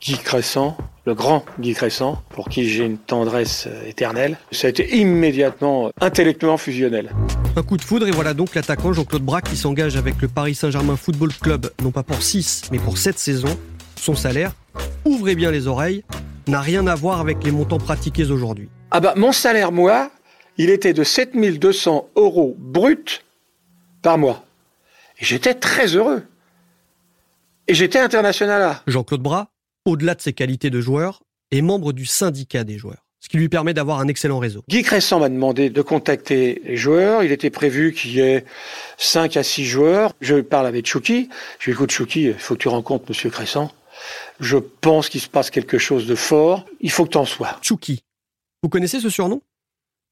Guy 0.00 0.16
Crescent, 0.16 0.78
le 1.04 1.14
grand 1.14 1.44
Guy 1.60 1.74
Crescent, 1.74 2.22
pour 2.30 2.48
qui 2.48 2.66
j'ai 2.70 2.86
une 2.86 2.96
tendresse 2.96 3.68
éternelle. 3.86 4.38
Ça 4.50 4.68
a 4.68 4.70
été 4.70 4.96
immédiatement 4.96 5.90
intellectuellement 6.00 6.56
fusionnel. 6.56 7.10
Un 7.54 7.62
coup 7.62 7.76
de 7.76 7.82
foudre 7.82 8.08
et 8.08 8.12
voilà 8.12 8.32
donc 8.32 8.54
l'attaquant 8.54 8.94
Jean-Claude 8.94 9.24
Bras 9.24 9.42
qui 9.42 9.58
s'engage 9.58 9.98
avec 9.98 10.22
le 10.22 10.28
Paris 10.28 10.54
Saint-Germain 10.54 10.96
Football 10.96 11.34
Club, 11.34 11.70
non 11.82 11.90
pas 11.90 12.02
pour 12.02 12.22
6, 12.22 12.62
mais 12.72 12.78
pour 12.78 12.96
7 12.96 13.18
saisons. 13.18 13.58
Son 13.96 14.14
salaire, 14.14 14.52
ouvrez 15.04 15.34
bien 15.34 15.50
les 15.50 15.66
oreilles, 15.66 16.02
n'a 16.48 16.60
rien 16.60 16.86
à 16.86 16.94
voir 16.94 17.20
avec 17.20 17.44
les 17.44 17.50
montants 17.50 17.78
pratiqués 17.78 18.30
aujourd'hui. 18.30 18.68
Ah 18.90 19.00
bah 19.00 19.14
mon 19.16 19.32
salaire, 19.32 19.70
moi, 19.70 20.10
il 20.56 20.70
était 20.70 20.92
de 20.92 21.04
7200 21.04 22.08
euros 22.16 22.56
brut 22.58 23.24
par 24.02 24.18
mois. 24.18 24.44
Et 25.20 25.24
j'étais 25.24 25.54
très 25.54 25.94
heureux. 25.94 26.22
Et 27.66 27.74
j'étais 27.74 27.98
international 27.98 28.60
là. 28.60 28.82
Jean-Claude 28.86 29.22
Bras, 29.22 29.48
au-delà 29.84 30.14
de 30.14 30.22
ses 30.22 30.32
qualités 30.32 30.70
de 30.70 30.80
joueur, 30.80 31.22
est 31.50 31.60
membre 31.60 31.92
du 31.92 32.06
syndicat 32.06 32.64
des 32.64 32.78
joueurs, 32.78 33.04
ce 33.20 33.28
qui 33.28 33.36
lui 33.36 33.48
permet 33.48 33.74
d'avoir 33.74 34.00
un 34.00 34.08
excellent 34.08 34.38
réseau. 34.38 34.64
Guy 34.68 34.82
Crescent 34.82 35.20
m'a 35.20 35.28
demandé 35.28 35.68
de 35.68 35.82
contacter 35.82 36.62
les 36.64 36.76
joueurs. 36.76 37.22
Il 37.24 37.32
était 37.32 37.50
prévu 37.50 37.92
qu'il 37.92 38.12
y 38.12 38.20
ait 38.20 38.44
5 38.96 39.36
à 39.36 39.42
6 39.42 39.64
joueurs. 39.66 40.12
Je 40.20 40.36
parle 40.36 40.66
avec 40.66 40.86
Chouki. 40.86 41.28
Je 41.58 41.66
lui 41.66 41.72
dis, 41.72 41.76
écoute 41.76 41.90
Chouki, 41.90 42.22
il 42.22 42.34
faut 42.34 42.54
que 42.54 42.60
tu 42.60 42.68
rencontres 42.68 43.04
Monsieur 43.08 43.28
Crescent. 43.28 43.70
Je 44.40 44.56
pense 44.56 45.08
qu'il 45.08 45.20
se 45.20 45.28
passe 45.28 45.50
quelque 45.50 45.78
chose 45.78 46.06
de 46.06 46.14
fort. 46.14 46.64
Il 46.80 46.90
faut 46.90 47.04
que 47.04 47.10
tu 47.10 47.18
en 47.18 47.24
sois. 47.24 47.58
Chouki. 47.62 48.02
Vous 48.62 48.68
connaissez 48.68 49.00
ce 49.00 49.10
surnom? 49.10 49.42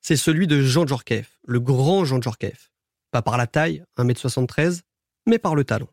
C'est 0.01 0.17
celui 0.17 0.47
de 0.47 0.63
Jean 0.63 0.87
Djorkaeff, 0.87 1.39
le 1.47 1.59
grand 1.59 2.05
Jean 2.05 2.21
Djorkaeff. 2.21 2.71
Pas 3.11 3.23
par 3.23 3.37
la 3.37 3.47
taille, 3.47 3.83
1m73, 3.99 4.83
mais 5.27 5.39
par 5.39 5.55
le 5.55 5.65
talent. 5.65 5.89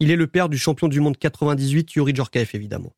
Il 0.00 0.10
est 0.10 0.16
le 0.16 0.26
père 0.26 0.48
du 0.48 0.56
champion 0.56 0.88
du 0.88 1.00
monde 1.00 1.18
98, 1.18 1.94
Yuri 1.94 2.14
Djorkaeff, 2.14 2.54
évidemment. 2.54 2.94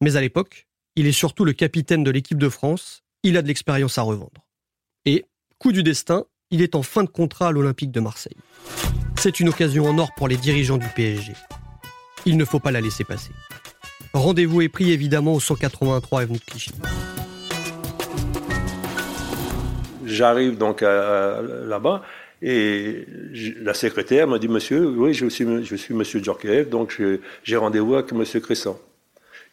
Mais 0.00 0.16
à 0.16 0.20
l'époque, 0.20 0.68
il 0.94 1.06
est 1.06 1.12
surtout 1.12 1.44
le 1.44 1.52
capitaine 1.52 2.04
de 2.04 2.10
l'équipe 2.10 2.38
de 2.38 2.48
France. 2.48 3.02
Il 3.22 3.36
a 3.36 3.42
de 3.42 3.48
l'expérience 3.48 3.98
à 3.98 4.02
revendre. 4.02 4.46
Et, 5.04 5.24
coup 5.58 5.72
du 5.72 5.82
destin, 5.82 6.24
il 6.50 6.62
est 6.62 6.74
en 6.74 6.82
fin 6.82 7.02
de 7.02 7.08
contrat 7.08 7.48
à 7.48 7.52
l'Olympique 7.52 7.90
de 7.90 8.00
Marseille. 8.00 8.36
C'est 9.18 9.40
une 9.40 9.48
occasion 9.48 9.86
en 9.86 9.98
or 9.98 10.10
pour 10.14 10.28
les 10.28 10.36
dirigeants 10.36 10.78
du 10.78 10.86
PSG. 10.94 11.32
Il 12.26 12.36
ne 12.36 12.44
faut 12.44 12.60
pas 12.60 12.72
la 12.72 12.80
laisser 12.80 13.04
passer. 13.04 13.30
Rendez-vous 14.12 14.60
est 14.60 14.68
pris 14.68 14.92
évidemment 14.92 15.34
au 15.34 15.40
183 15.40 16.20
avenue 16.22 16.38
de 16.38 16.44
Clichy. 16.44 16.72
j'arrive 20.16 20.56
donc 20.56 20.80
là-bas 20.80 22.02
et 22.42 23.06
la 23.60 23.74
secrétaire 23.74 24.26
m'a 24.26 24.38
dit 24.38 24.48
Monsieur, 24.48 24.86
oui, 24.86 25.14
je 25.14 25.26
suis, 25.26 25.44
Monsieur 25.94 26.22
Djorkaeff, 26.22 26.68
donc 26.68 27.00
j'ai 27.42 27.56
rendez-vous 27.56 27.94
avec 27.94 28.12
Monsieur 28.12 28.40
Crescent. 28.40 28.78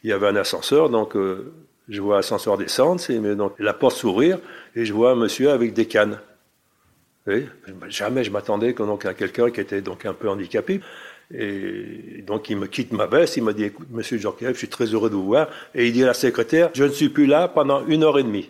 Il 0.03 0.09
y 0.09 0.13
avait 0.13 0.27
un 0.27 0.35
ascenseur, 0.35 0.89
donc 0.89 1.15
euh, 1.15 1.53
je 1.87 2.01
vois 2.01 2.17
l'ascenseur 2.17 2.57
descendre, 2.57 3.01
donc 3.35 3.53
la 3.57 3.73
porte 3.73 3.95
s'ouvrir 3.95 4.37
et 4.75 4.85
je 4.85 4.93
vois 4.93 5.11
un 5.11 5.15
monsieur 5.15 5.51
avec 5.51 5.73
des 5.73 5.85
cannes. 5.85 6.19
jamais 7.87 8.23
je 8.23 8.31
m'attendais 8.31 8.75
à 9.05 9.13
quelqu'un 9.13 9.49
qui 9.49 9.61
était 9.61 9.81
donc 9.81 10.05
un 10.05 10.13
peu 10.13 10.29
handicapé. 10.29 10.81
Et 11.31 12.23
donc 12.25 12.49
il 12.49 12.57
me 12.57 12.67
quitte 12.67 12.91
ma 12.91 13.05
veste, 13.05 13.37
il 13.37 13.43
m'a 13.43 13.53
dit 13.53 13.65
écoute, 13.65 13.87
monsieur 13.91 14.17
Djorkaeff, 14.17 14.53
je 14.53 14.57
suis 14.57 14.67
très 14.67 14.85
heureux 14.85 15.09
de 15.09 15.15
vous 15.15 15.25
voir. 15.25 15.47
Et 15.73 15.87
il 15.87 15.93
dit 15.93 16.03
à 16.03 16.07
la 16.07 16.13
secrétaire 16.13 16.69
je 16.73 16.83
ne 16.83 16.89
suis 16.89 17.09
plus 17.09 17.25
là 17.25 17.47
pendant 17.47 17.85
une 17.85 18.03
heure 18.03 18.19
et 18.19 18.23
demie. 18.23 18.49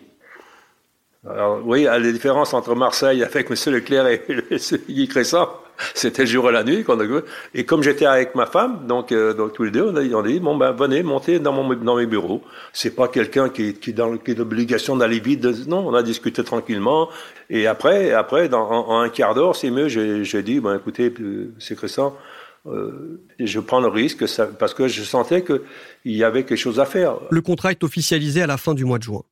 Alors, 1.28 1.62
oui, 1.64 1.84
la 1.84 1.98
différence 2.00 2.52
entre 2.52 2.74
Marseille 2.74 3.22
avec 3.22 3.50
M. 3.50 3.72
Leclerc 3.72 4.06
et 4.08 4.22
Guy 4.90 5.08
Crescent, 5.08 5.48
c'était 5.94 6.22
le 6.22 6.28
jour 6.28 6.50
et 6.50 6.52
la 6.52 6.62
nuit. 6.62 6.84
Et 7.54 7.64
comme 7.64 7.82
j'étais 7.82 8.04
avec 8.04 8.34
ma 8.34 8.44
femme, 8.44 8.86
donc, 8.86 9.10
euh, 9.10 9.32
donc 9.32 9.54
tous 9.54 9.64
les 9.64 9.70
deux, 9.70 9.84
on 9.84 9.96
a, 9.96 10.00
a 10.00 10.22
dit, 10.22 10.38
bon 10.38 10.54
ben 10.54 10.72
venez, 10.72 11.02
montez 11.02 11.38
dans, 11.38 11.52
mon, 11.52 11.74
dans 11.74 11.96
mes 11.96 12.04
bureaux. 12.04 12.42
C'est 12.74 12.94
pas 12.94 13.08
quelqu'un 13.08 13.48
qui, 13.48 13.72
qui, 13.72 13.94
qui 13.94 14.00
a 14.00 14.34
l'obligation 14.34 14.96
d'aller 14.96 15.18
vite. 15.18 15.42
non, 15.66 15.88
on 15.88 15.94
a 15.94 16.02
discuté 16.02 16.44
tranquillement. 16.44 17.08
Et 17.48 17.66
après, 17.66 18.12
après 18.12 18.50
dans, 18.50 18.70
en, 18.70 19.00
un 19.00 19.08
quart 19.08 19.34
d'heure, 19.34 19.56
c'est 19.56 19.70
mieux, 19.70 19.88
j'ai 19.88 20.42
dit, 20.42 20.60
ben 20.60 20.76
écoutez, 20.76 21.10
euh, 21.20 21.54
c'est 21.58 21.74
Crescent, 21.74 22.14
euh, 22.66 23.26
je 23.38 23.60
prends 23.60 23.80
le 23.80 23.88
risque 23.88 24.24
parce 24.58 24.74
que 24.74 24.88
je 24.88 25.02
sentais 25.02 25.44
qu'il 25.44 25.62
y 26.04 26.24
avait 26.24 26.44
quelque 26.44 26.58
chose 26.58 26.80
à 26.80 26.86
faire. 26.86 27.18
Le 27.30 27.40
contrat 27.42 27.72
est 27.72 27.84
officialisé 27.84 28.42
à 28.42 28.46
la 28.46 28.56
fin 28.56 28.74
du 28.74 28.84
mois 28.84 28.98
de 28.98 29.04
juin. 29.04 29.22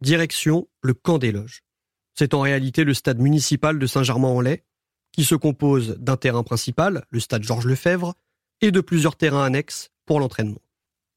Direction 0.00 0.68
le 0.82 0.94
camp 0.94 1.18
des 1.18 1.32
loges. 1.32 1.62
C'est 2.14 2.34
en 2.34 2.40
réalité 2.40 2.84
le 2.84 2.94
stade 2.94 3.20
municipal 3.20 3.78
de 3.78 3.86
Saint-Germain-en-Laye, 3.86 4.62
qui 5.12 5.24
se 5.24 5.34
compose 5.34 5.96
d'un 5.98 6.16
terrain 6.16 6.42
principal, 6.42 7.04
le 7.10 7.20
stade 7.20 7.42
Georges 7.42 7.66
Lefebvre, 7.66 8.14
et 8.60 8.70
de 8.70 8.80
plusieurs 8.80 9.16
terrains 9.16 9.44
annexes 9.44 9.90
pour 10.06 10.20
l'entraînement. 10.20 10.60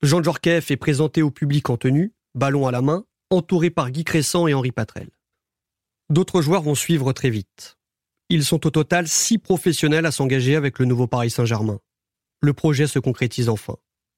Jean 0.01 0.21
Djorkaeff 0.21 0.71
est 0.71 0.77
présenté 0.77 1.21
au 1.21 1.31
public 1.31 1.69
en 1.69 1.77
tenue, 1.77 2.13
ballon 2.35 2.67
à 2.67 2.71
la 2.71 2.81
main, 2.81 3.05
entouré 3.29 3.69
par 3.69 3.91
Guy 3.91 4.03
Crescent 4.03 4.47
et 4.47 4.53
Henri 4.53 4.71
Patrel. 4.71 5.09
D'autres 6.09 6.41
joueurs 6.41 6.63
vont 6.63 6.75
suivre 6.75 7.11
très 7.13 7.29
vite. 7.29 7.78
Ils 8.31 8.45
sont 8.45 8.67
au 8.67 8.69
total 8.69 9.07
six 9.07 9.39
professionnels 9.39 10.05
à 10.05 10.12
s'engager 10.12 10.55
avec 10.55 10.77
le 10.77 10.86
nouveau 10.86 11.07
Paris 11.07 11.31
Saint-Germain. 11.31 11.79
Le 12.41 12.53
projet 12.53 12.86
se 12.86 13.00
concrétise 13.00 13.50
enfin. 13.50 13.77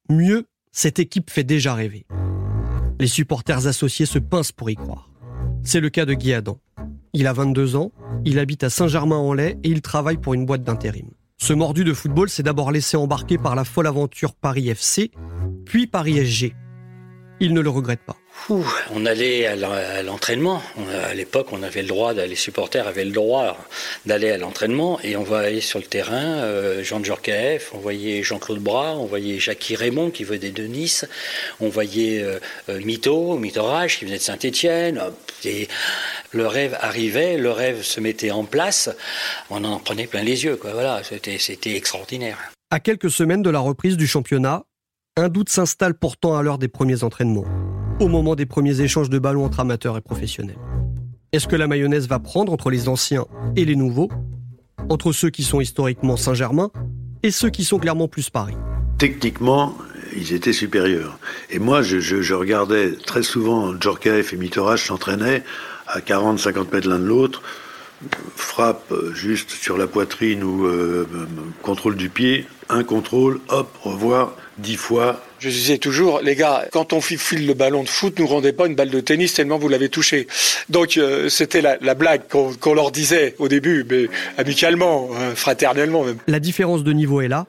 Mieux, 0.09 0.47
cette 0.73 0.99
équipe 0.99 1.29
fait 1.29 1.45
déjà 1.45 1.73
rêver. 1.73 2.05
Les 2.99 3.07
supporters 3.07 3.67
associés 3.67 4.05
se 4.05 4.19
pincent 4.19 4.51
pour 4.51 4.69
y 4.69 4.75
croire. 4.75 5.09
C'est 5.63 5.79
le 5.79 5.89
cas 5.89 6.05
de 6.05 6.13
Guy 6.13 6.33
Adam. 6.33 6.59
Il 7.13 7.25
a 7.25 7.31
22 7.31 7.77
ans, 7.77 7.93
il 8.25 8.37
habite 8.37 8.65
à 8.65 8.69
Saint-Germain-en-Laye 8.69 9.57
et 9.63 9.69
il 9.69 9.81
travaille 9.81 10.17
pour 10.17 10.33
une 10.33 10.45
boîte 10.45 10.63
d'intérim. 10.63 11.09
Ce 11.37 11.53
mordu 11.53 11.85
de 11.85 11.93
football 11.93 12.29
s'est 12.29 12.43
d'abord 12.43 12.71
laissé 12.71 12.97
embarquer 12.97 13.37
par 13.37 13.55
la 13.55 13.63
folle 13.63 13.87
aventure 13.87 14.35
Paris 14.35 14.67
FC, 14.69 15.11
puis 15.65 15.87
Paris 15.87 16.17
SG. 16.25 16.53
Il 17.39 17.53
ne 17.53 17.61
le 17.61 17.69
regrette 17.69 18.05
pas 18.05 18.17
on 18.49 19.05
allait 19.05 19.45
à 19.45 20.03
l'entraînement. 20.03 20.61
À 21.05 21.13
l'époque, 21.13 21.47
on 21.51 21.63
avait 21.63 21.81
le 21.81 21.87
droit, 21.87 22.13
les 22.13 22.35
supporters 22.35 22.87
avaient 22.87 23.05
le 23.05 23.11
droit 23.11 23.57
d'aller 24.05 24.31
à 24.31 24.37
l'entraînement 24.37 24.99
et 25.03 25.15
on 25.15 25.23
voyait 25.23 25.61
sur 25.61 25.79
le 25.79 25.85
terrain 25.85 26.39
euh, 26.43 26.83
Jean 26.83 27.03
Djorkaeff, 27.03 27.73
on 27.73 27.79
voyait 27.79 28.23
Jean-Claude 28.23 28.59
Bras, 28.59 28.97
on 28.97 29.05
voyait 29.05 29.39
Jackie 29.39 29.75
Raymond 29.75 30.11
qui 30.11 30.23
venait 30.23 30.51
de 30.51 30.63
Nice, 30.63 31.05
on 31.59 31.69
voyait 31.69 32.21
euh, 32.21 32.39
euh, 32.69 32.81
Mito, 32.83 33.37
Mitorage 33.37 33.99
qui 33.99 34.05
venait 34.05 34.17
de 34.17 34.23
Saint-Étienne. 34.23 35.01
Et 35.45 35.67
le 36.31 36.47
rêve 36.47 36.77
arrivait, 36.79 37.37
le 37.37 37.51
rêve 37.51 37.83
se 37.83 37.99
mettait 37.99 38.31
en 38.31 38.43
place. 38.43 38.89
On 39.49 39.63
en 39.63 39.79
prenait 39.79 40.07
plein 40.07 40.23
les 40.23 40.43
yeux. 40.43 40.59
Voilà, 40.61 41.01
c'était 41.03 41.75
extraordinaire. 41.75 42.37
À 42.69 42.79
quelques 42.79 43.11
semaines 43.11 43.41
de 43.41 43.49
la 43.49 43.59
reprise 43.59 43.97
du 43.97 44.07
championnat, 44.07 44.63
un 45.17 45.29
doute 45.29 45.49
s'installe 45.49 45.93
pourtant 45.93 46.37
à 46.37 46.41
l'heure 46.41 46.57
des 46.57 46.69
premiers 46.69 47.03
entraînements 47.03 47.45
au 48.01 48.07
moment 48.07 48.35
des 48.35 48.47
premiers 48.47 48.81
échanges 48.81 49.09
de 49.09 49.19
ballons 49.19 49.45
entre 49.45 49.59
amateurs 49.59 49.95
et 49.95 50.01
professionnels. 50.01 50.57
Est-ce 51.31 51.47
que 51.47 51.55
la 51.55 51.67
mayonnaise 51.67 52.07
va 52.07 52.19
prendre 52.19 52.51
entre 52.51 52.71
les 52.71 52.89
anciens 52.89 53.25
et 53.55 53.63
les 53.63 53.75
nouveaux 53.75 54.09
Entre 54.89 55.11
ceux 55.11 55.29
qui 55.29 55.43
sont 55.43 55.61
historiquement 55.61 56.17
Saint-Germain 56.17 56.71
et 57.21 57.29
ceux 57.29 57.49
qui 57.49 57.63
sont 57.63 57.77
clairement 57.77 58.07
plus 58.07 58.31
Paris? 58.31 58.55
Techniquement, 58.97 59.77
ils 60.17 60.33
étaient 60.33 60.51
supérieurs. 60.51 61.19
Et 61.51 61.59
moi, 61.59 61.83
je, 61.83 62.33
regardais 62.33 62.93
très 62.93 63.21
souvent 63.21 63.79
Djorkaeff 63.79 64.33
et 64.33 64.37
Mitorage 64.37 64.87
s'entraînaient 64.87 65.43
à 65.87 65.99
40-50 65.99 66.73
mètres 66.73 66.89
l'un 66.89 66.99
de 66.99 67.05
l'autre, 67.05 67.43
frappe 68.35 68.93
juste 69.13 69.51
sur 69.51 69.77
la 69.77 69.85
poitrine 69.85 70.43
ou 70.43 70.65
euh, 70.65 71.07
contrôle 71.61 71.95
du 71.95 72.09
pied, 72.09 72.47
un 72.67 72.83
contrôle, 72.83 73.39
hop, 73.49 73.69
revoir, 73.83 74.33
dix 74.57 74.75
fois, 74.75 75.21
je 75.41 75.49
disais 75.49 75.79
toujours, 75.79 76.21
les 76.21 76.35
gars, 76.35 76.67
quand 76.71 76.93
on 76.93 77.01
file 77.01 77.47
le 77.47 77.55
ballon 77.55 77.81
de 77.83 77.89
foot, 77.89 78.19
ne 78.19 78.25
rendez 78.25 78.53
pas 78.53 78.67
une 78.67 78.75
balle 78.75 78.91
de 78.91 78.99
tennis 78.99 79.33
tellement 79.33 79.57
vous 79.57 79.69
l'avez 79.69 79.89
touché. 79.89 80.27
Donc 80.69 80.97
euh, 80.97 81.29
c'était 81.29 81.61
la, 81.61 81.95
blague 81.95 82.21
qu'on 82.27 82.73
leur 82.73 82.91
disait 82.91 83.35
au 83.39 83.47
début, 83.47 83.83
mais 83.89 84.07
amicalement, 84.37 85.09
hein, 85.15 85.33
fraternellement 85.33 86.03
même. 86.03 86.17
La 86.27 86.39
différence 86.39 86.83
de 86.83 86.93
niveau 86.93 87.21
est 87.21 87.27
là, 87.27 87.47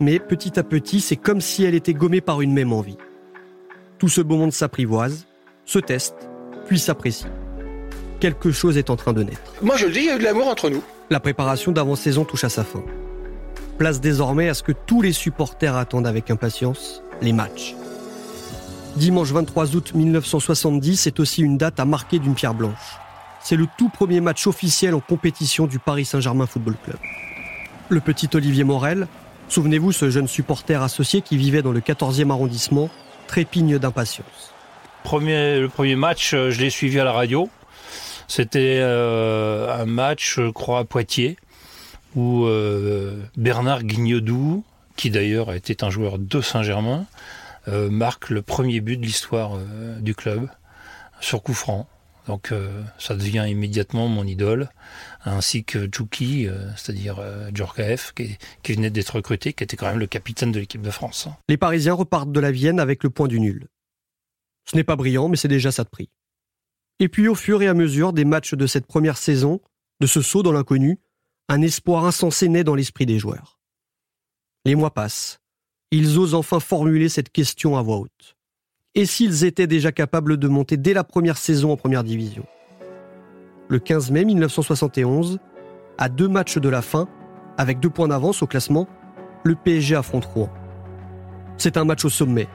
mais 0.00 0.18
petit 0.18 0.58
à 0.58 0.62
petit, 0.62 1.02
c'est 1.02 1.16
comme 1.16 1.42
si 1.42 1.64
elle 1.64 1.74
était 1.74 1.92
gommée 1.92 2.22
par 2.22 2.40
une 2.40 2.54
même 2.54 2.72
envie. 2.72 2.96
Tout 3.98 4.08
ce 4.08 4.22
beau 4.22 4.36
monde 4.36 4.52
s'apprivoise, 4.52 5.26
se 5.66 5.78
teste, 5.78 6.30
puis 6.66 6.78
s'apprécie. 6.78 7.26
Quelque 8.20 8.52
chose 8.52 8.78
est 8.78 8.88
en 8.88 8.96
train 8.96 9.12
de 9.12 9.22
naître. 9.22 9.52
Moi 9.60 9.76
je 9.76 9.84
le 9.84 9.92
dis, 9.92 10.00
il 10.00 10.06
y 10.06 10.10
a 10.10 10.16
eu 10.16 10.18
de 10.18 10.24
l'amour 10.24 10.48
entre 10.48 10.70
nous. 10.70 10.82
La 11.10 11.20
préparation 11.20 11.72
d'avant-saison 11.72 12.24
touche 12.24 12.44
à 12.44 12.48
sa 12.48 12.64
fin. 12.64 12.82
Place 13.76 14.00
désormais 14.00 14.48
à 14.48 14.54
ce 14.54 14.62
que 14.62 14.72
tous 14.72 15.02
les 15.02 15.12
supporters 15.12 15.76
attendent 15.76 16.06
avec 16.06 16.30
impatience, 16.30 17.02
les 17.22 17.32
matchs. 17.32 17.74
Dimanche 18.96 19.30
23 19.30 19.76
août 19.76 19.92
1970 19.94 21.06
est 21.06 21.20
aussi 21.20 21.42
une 21.42 21.56
date 21.56 21.78
à 21.78 21.84
marquer 21.84 22.18
d'une 22.18 22.34
pierre 22.34 22.54
blanche. 22.54 22.98
C'est 23.40 23.56
le 23.56 23.66
tout 23.78 23.88
premier 23.88 24.20
match 24.20 24.46
officiel 24.46 24.94
en 24.94 25.00
compétition 25.00 25.66
du 25.66 25.78
Paris 25.78 26.04
Saint-Germain 26.04 26.46
Football 26.46 26.76
Club. 26.84 26.98
Le 27.88 28.00
petit 28.00 28.28
Olivier 28.34 28.64
Morel, 28.64 29.06
souvenez-vous 29.48 29.92
ce 29.92 30.10
jeune 30.10 30.28
supporter 30.28 30.82
associé 30.82 31.22
qui 31.22 31.36
vivait 31.36 31.62
dans 31.62 31.72
le 31.72 31.80
14e 31.80 32.30
arrondissement, 32.30 32.90
trépigne 33.26 33.78
d'impatience. 33.78 34.52
Premier, 35.04 35.60
le 35.60 35.68
premier 35.68 35.96
match, 35.96 36.34
euh, 36.34 36.50
je 36.50 36.60
l'ai 36.60 36.70
suivi 36.70 36.98
à 36.98 37.04
la 37.04 37.12
radio. 37.12 37.48
C'était 38.26 38.80
euh, 38.80 39.82
un 39.82 39.86
match, 39.86 40.34
je 40.36 40.50
crois, 40.50 40.80
à 40.80 40.84
Poitiers, 40.84 41.38
où 42.14 42.44
euh, 42.44 43.16
Bernard 43.36 43.84
Guignodou, 43.84 44.64
qui 44.98 45.10
d'ailleurs 45.10 45.54
était 45.54 45.84
un 45.84 45.90
joueur 45.90 46.18
de 46.18 46.40
Saint-Germain, 46.40 47.06
euh, 47.68 47.88
marque 47.88 48.30
le 48.30 48.42
premier 48.42 48.80
but 48.80 48.96
de 48.96 49.06
l'histoire 49.06 49.52
euh, 49.54 49.98
du 50.00 50.14
club 50.14 50.50
sur 51.20 51.42
coup 51.42 51.54
franc. 51.54 51.88
Donc 52.26 52.50
euh, 52.50 52.82
ça 52.98 53.14
devient 53.14 53.46
immédiatement 53.48 54.08
mon 54.08 54.24
idole, 54.24 54.68
ainsi 55.24 55.64
que 55.64 55.88
Djouki, 55.90 56.48
c'est-à-dire 56.76 57.22
Djorkaeff, 57.54 58.12
qui, 58.12 58.36
qui 58.62 58.74
venait 58.74 58.90
d'être 58.90 59.14
recruté, 59.16 59.52
qui 59.54 59.64
était 59.64 59.76
quand 59.76 59.86
même 59.86 60.00
le 60.00 60.06
capitaine 60.06 60.52
de 60.52 60.58
l'équipe 60.58 60.82
de 60.82 60.90
France. 60.90 61.28
Les 61.48 61.56
Parisiens 61.56 61.94
repartent 61.94 62.32
de 62.32 62.40
la 62.40 62.50
Vienne 62.50 62.80
avec 62.80 63.02
le 63.04 63.08
point 63.08 63.28
du 63.28 63.40
nul. 63.40 63.68
Ce 64.70 64.76
n'est 64.76 64.84
pas 64.84 64.96
brillant, 64.96 65.28
mais 65.28 65.36
c'est 65.36 65.48
déjà 65.48 65.72
ça 65.72 65.84
de 65.84 65.88
prix. 65.88 66.10
Et 66.98 67.08
puis 67.08 67.28
au 67.28 67.34
fur 67.36 67.62
et 67.62 67.68
à 67.68 67.74
mesure 67.74 68.12
des 68.12 68.24
matchs 68.24 68.54
de 68.54 68.66
cette 68.66 68.86
première 68.86 69.16
saison, 69.16 69.60
de 70.00 70.06
ce 70.06 70.20
saut 70.20 70.42
dans 70.42 70.52
l'inconnu, 70.52 70.98
un 71.48 71.62
espoir 71.62 72.04
insensé 72.04 72.48
naît 72.48 72.64
dans 72.64 72.74
l'esprit 72.74 73.06
des 73.06 73.18
joueurs. 73.18 73.57
Les 74.68 74.74
mois 74.74 74.90
passent. 74.90 75.40
Ils 75.92 76.18
osent 76.18 76.34
enfin 76.34 76.60
formuler 76.60 77.08
cette 77.08 77.32
question 77.32 77.78
à 77.78 77.80
voix 77.80 77.96
haute. 77.96 78.36
Et 78.94 79.06
s'ils 79.06 79.46
étaient 79.46 79.66
déjà 79.66 79.92
capables 79.92 80.36
de 80.36 80.46
monter 80.46 80.76
dès 80.76 80.92
la 80.92 81.04
première 81.04 81.38
saison 81.38 81.72
en 81.72 81.78
première 81.78 82.04
division? 82.04 82.44
Le 83.68 83.78
15 83.78 84.10
mai 84.10 84.26
1971, 84.26 85.38
à 85.96 86.10
deux 86.10 86.28
matchs 86.28 86.58
de 86.58 86.68
la 86.68 86.82
fin, 86.82 87.08
avec 87.56 87.80
deux 87.80 87.88
points 87.88 88.08
d'avance 88.08 88.42
au 88.42 88.46
classement, 88.46 88.86
le 89.42 89.54
PSG 89.54 89.94
affronte 89.94 90.26
Rouen. 90.26 90.52
C'est 91.56 91.78
un 91.78 91.86
match 91.86 92.04
au 92.04 92.10
sommet. 92.10 92.46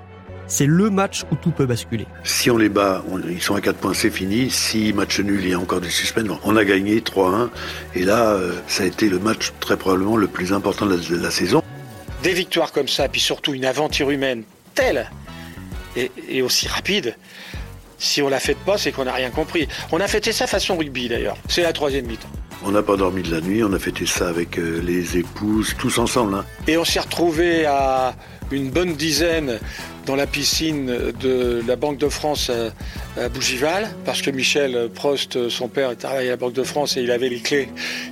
C'est 0.45 0.67
le 0.67 0.91
match 0.91 1.23
où 1.31 1.35
tout 1.35 1.49
peut 1.49 1.65
basculer. 1.65 2.05
Si 2.23 2.51
on 2.51 2.59
les 2.59 2.69
bat, 2.69 3.03
ils 3.27 3.41
sont 3.41 3.55
à 3.55 3.61
4 3.61 3.77
points, 3.77 3.95
c'est 3.95 4.11
fini. 4.11 4.51
Si 4.51 4.93
match 4.93 5.19
nul, 5.19 5.39
il 5.41 5.49
y 5.49 5.53
a 5.53 5.59
encore 5.59 5.81
des 5.81 5.89
suspens. 5.89 6.37
On 6.43 6.57
a 6.57 6.63
gagné 6.63 6.99
3-1. 6.99 7.49
Et 7.95 8.03
là, 8.03 8.33
euh, 8.33 8.53
ça 8.67 8.83
a 8.83 8.85
été 8.85 9.09
le 9.09 9.17
match 9.17 9.51
très 9.59 9.77
probablement 9.77 10.15
le 10.15 10.27
plus 10.27 10.53
important 10.53 10.85
de 10.85 11.15
la 11.15 11.31
saison 11.31 11.63
des 12.23 12.33
victoires 12.33 12.71
comme 12.71 12.87
ça, 12.87 13.07
puis 13.09 13.21
surtout 13.21 13.53
une 13.53 13.65
aventure 13.65 14.09
humaine 14.09 14.43
telle 14.73 15.11
et, 15.95 16.41
aussi 16.41 16.67
rapide, 16.67 17.15
si 17.99 18.21
on 18.21 18.29
la 18.29 18.39
fête 18.39 18.57
pas, 18.57 18.77
c'est 18.77 18.91
qu'on 18.91 19.05
n'a 19.05 19.13
rien 19.13 19.29
compris. 19.29 19.67
On 19.91 19.99
a 19.99 20.07
fêté 20.07 20.31
ça 20.31 20.47
façon 20.47 20.75
rugby 20.75 21.07
d'ailleurs. 21.07 21.37
C'est 21.47 21.61
la 21.61 21.73
troisième 21.73 22.07
mi-temps. 22.07 22.29
On 22.65 22.71
n'a 22.71 22.81
pas 22.81 22.95
dormi 22.95 23.21
de 23.21 23.31
la 23.31 23.41
nuit, 23.41 23.61
on 23.63 23.73
a 23.73 23.79
fêté 23.79 24.05
ça 24.05 24.29
avec 24.29 24.57
euh, 24.57 24.81
les 24.81 25.17
épouses, 25.17 25.75
tous 25.77 25.97
ensemble. 25.99 26.35
Hein. 26.35 26.45
Et 26.65 26.77
on 26.77 26.85
s'est 26.85 27.01
retrouvés 27.01 27.65
à 27.65 28.15
une 28.51 28.71
bonne 28.71 28.95
dizaine 28.95 29.59
dans 30.05 30.15
la 30.15 30.27
piscine 30.27 30.85
de 31.19 31.61
la 31.65 31.75
Banque 31.75 31.97
de 31.97 32.09
France 32.09 32.51
à 33.17 33.29
Bougival, 33.29 33.89
parce 34.05 34.21
que 34.21 34.31
Michel 34.31 34.89
Prost, 34.93 35.49
son 35.49 35.67
père, 35.67 35.95
travaillait 35.97 36.29
à 36.29 36.31
la 36.31 36.37
Banque 36.37 36.53
de 36.53 36.63
France 36.63 36.97
et 36.97 37.01
il 37.01 37.11
avait 37.11 37.29
les 37.29 37.39
clés. 37.39 37.69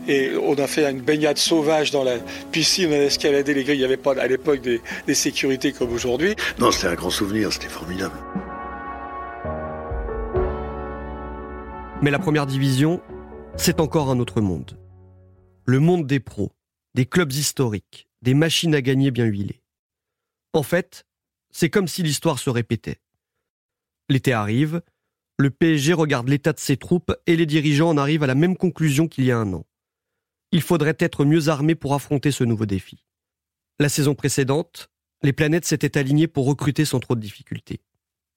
Et 0.08 0.32
on 0.42 0.56
a 0.56 0.68
fait 0.68 0.90
une 0.90 1.02
baignade 1.02 1.38
sauvage 1.38 1.92
dans 1.92 2.04
la 2.04 2.18
piscine, 2.52 2.90
on 2.92 2.94
a 2.94 2.98
escaladé 2.98 3.54
les 3.54 3.64
grilles. 3.64 3.76
Il 3.76 3.80
n'y 3.80 3.86
avait 3.86 3.98
pas 3.98 4.14
à 4.20 4.28
l'époque 4.28 4.62
des, 4.62 4.82
des 5.08 5.16
sécurités 5.16 5.72
comme 5.72 5.92
aujourd'hui. 5.92 6.36
Non, 6.60 6.72
c'était 6.72 6.88
un 6.88 6.96
grand 6.96 7.10
souvenir, 7.10 7.52
c'était 7.52 7.68
formidable. 7.68 8.16
Mais 12.02 12.10
la 12.10 12.20
première 12.20 12.48
division, 12.48 13.00
c'est 13.58 13.80
encore 13.80 14.10
un 14.10 14.20
autre 14.20 14.42
monde. 14.42 14.78
Le 15.66 15.80
monde 15.80 16.08
des 16.08 16.20
pros, 16.20 16.52
des 16.96 17.06
clubs 17.06 17.32
historiques, 17.32 18.08
des 18.24 18.34
machines 18.34 18.74
à 18.74 18.82
gagner 18.82 19.12
bien 19.12 19.26
huilées. 19.26 19.62
En 20.54 20.64
fait, 20.64 21.06
c'est 21.52 21.70
comme 21.70 21.88
si 21.88 22.04
l'histoire 22.04 22.40
se 22.40 22.50
répétait. 22.50 23.00
L'été 24.10 24.34
arrive, 24.34 24.82
le 25.38 25.50
PSG 25.50 25.94
regarde 25.94 26.28
l'état 26.28 26.54
de 26.54 26.60
ses 26.60 26.78
troupes 26.78 27.14
et 27.26 27.36
les 27.36 27.46
dirigeants 27.46 27.90
en 27.90 27.98
arrivent 27.98 28.24
à 28.24 28.28
la 28.28 28.36
même 28.36 28.58
conclusion 28.58 29.08
qu'il 29.08 29.26
y 29.26 29.32
a 29.32 29.38
un 29.38 29.54
an. 29.54 29.66
Il 30.52 30.62
faudrait 30.62 30.98
être 31.00 31.26
mieux 31.26 31.50
armé 31.50 31.76
pour 31.76 31.94
affronter 31.94 32.32
ce 32.32 32.44
nouveau 32.44 32.66
défi. 32.66 33.04
La 33.80 33.90
saison 33.90 34.16
précédente, 34.16 34.90
les 35.24 35.34
planètes 35.34 35.66
s'étaient 35.66 35.98
alignées 35.98 36.28
pour 36.28 36.46
recruter 36.46 36.86
sans 36.86 37.00
trop 37.00 37.16
de 37.16 37.22
difficultés. 37.22 37.82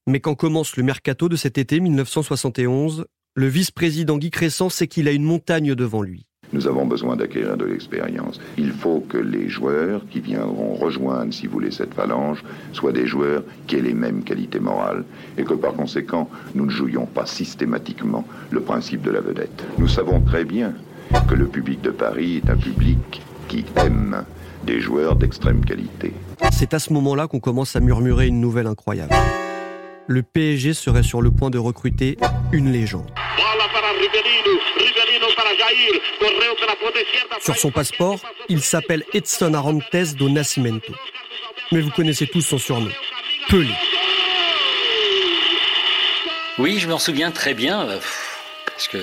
Mais 0.06 0.20
quand 0.20 0.34
commence 0.34 0.76
le 0.76 0.82
mercato 0.82 1.28
de 1.28 1.36
cet 1.36 1.58
été 1.58 1.80
1971, 1.80 3.06
le 3.34 3.48
vice-président 3.48 4.16
Guy 4.16 4.30
Crescent 4.30 4.68
sait 4.68 4.86
qu'il 4.86 5.08
a 5.08 5.12
une 5.12 5.24
montagne 5.24 5.74
devant 5.74 6.02
lui. 6.02 6.26
Nous 6.54 6.68
avons 6.68 6.86
besoin 6.86 7.16
d'acquérir 7.16 7.56
de 7.56 7.64
l'expérience. 7.64 8.40
Il 8.56 8.70
faut 8.70 9.00
que 9.08 9.18
les 9.18 9.48
joueurs 9.48 10.02
qui 10.08 10.20
viendront 10.20 10.74
rejoindre, 10.74 11.34
si 11.34 11.48
vous 11.48 11.54
voulez, 11.54 11.72
cette 11.72 11.92
phalange, 11.94 12.44
soient 12.72 12.92
des 12.92 13.08
joueurs 13.08 13.42
qui 13.66 13.74
aient 13.74 13.82
les 13.82 13.92
mêmes 13.92 14.22
qualités 14.22 14.60
morales 14.60 15.04
et 15.36 15.42
que 15.42 15.54
par 15.54 15.72
conséquent, 15.72 16.30
nous 16.54 16.66
ne 16.66 16.70
jouions 16.70 17.06
pas 17.06 17.26
systématiquement 17.26 18.24
le 18.52 18.60
principe 18.60 19.02
de 19.02 19.10
la 19.10 19.20
vedette. 19.20 19.64
Nous 19.78 19.88
savons 19.88 20.20
très 20.20 20.44
bien 20.44 20.74
que 21.28 21.34
le 21.34 21.48
public 21.48 21.82
de 21.82 21.90
Paris 21.90 22.40
est 22.44 22.48
un 22.48 22.56
public 22.56 23.20
qui 23.48 23.64
aime 23.74 24.24
des 24.64 24.78
joueurs 24.78 25.16
d'extrême 25.16 25.64
qualité. 25.64 26.12
C'est 26.52 26.72
à 26.72 26.78
ce 26.78 26.92
moment-là 26.92 27.26
qu'on 27.26 27.40
commence 27.40 27.74
à 27.74 27.80
murmurer 27.80 28.28
une 28.28 28.40
nouvelle 28.40 28.68
incroyable 28.68 29.12
le 30.06 30.22
PSG 30.22 30.74
serait 30.74 31.02
sur 31.02 31.22
le 31.22 31.30
point 31.30 31.48
de 31.48 31.58
recruter 31.58 32.18
une 32.52 32.70
légende. 32.70 33.10
Sur 37.40 37.56
son 37.56 37.70
passeport, 37.70 38.18
il 38.48 38.62
s'appelle 38.62 39.04
Edson 39.12 39.54
Arantes 39.54 40.14
do 40.16 40.28
Nascimento. 40.28 40.92
Mais 41.72 41.80
vous 41.80 41.90
connaissez 41.90 42.26
tous 42.26 42.42
son 42.42 42.58
surnom, 42.58 42.90
Pelé. 43.48 43.74
Oui, 46.58 46.78
je 46.78 46.88
m'en 46.88 46.98
souviens 46.98 47.30
très 47.30 47.52
bien, 47.52 47.88
euh, 47.88 47.98
parce 48.66 48.88
que 48.88 48.98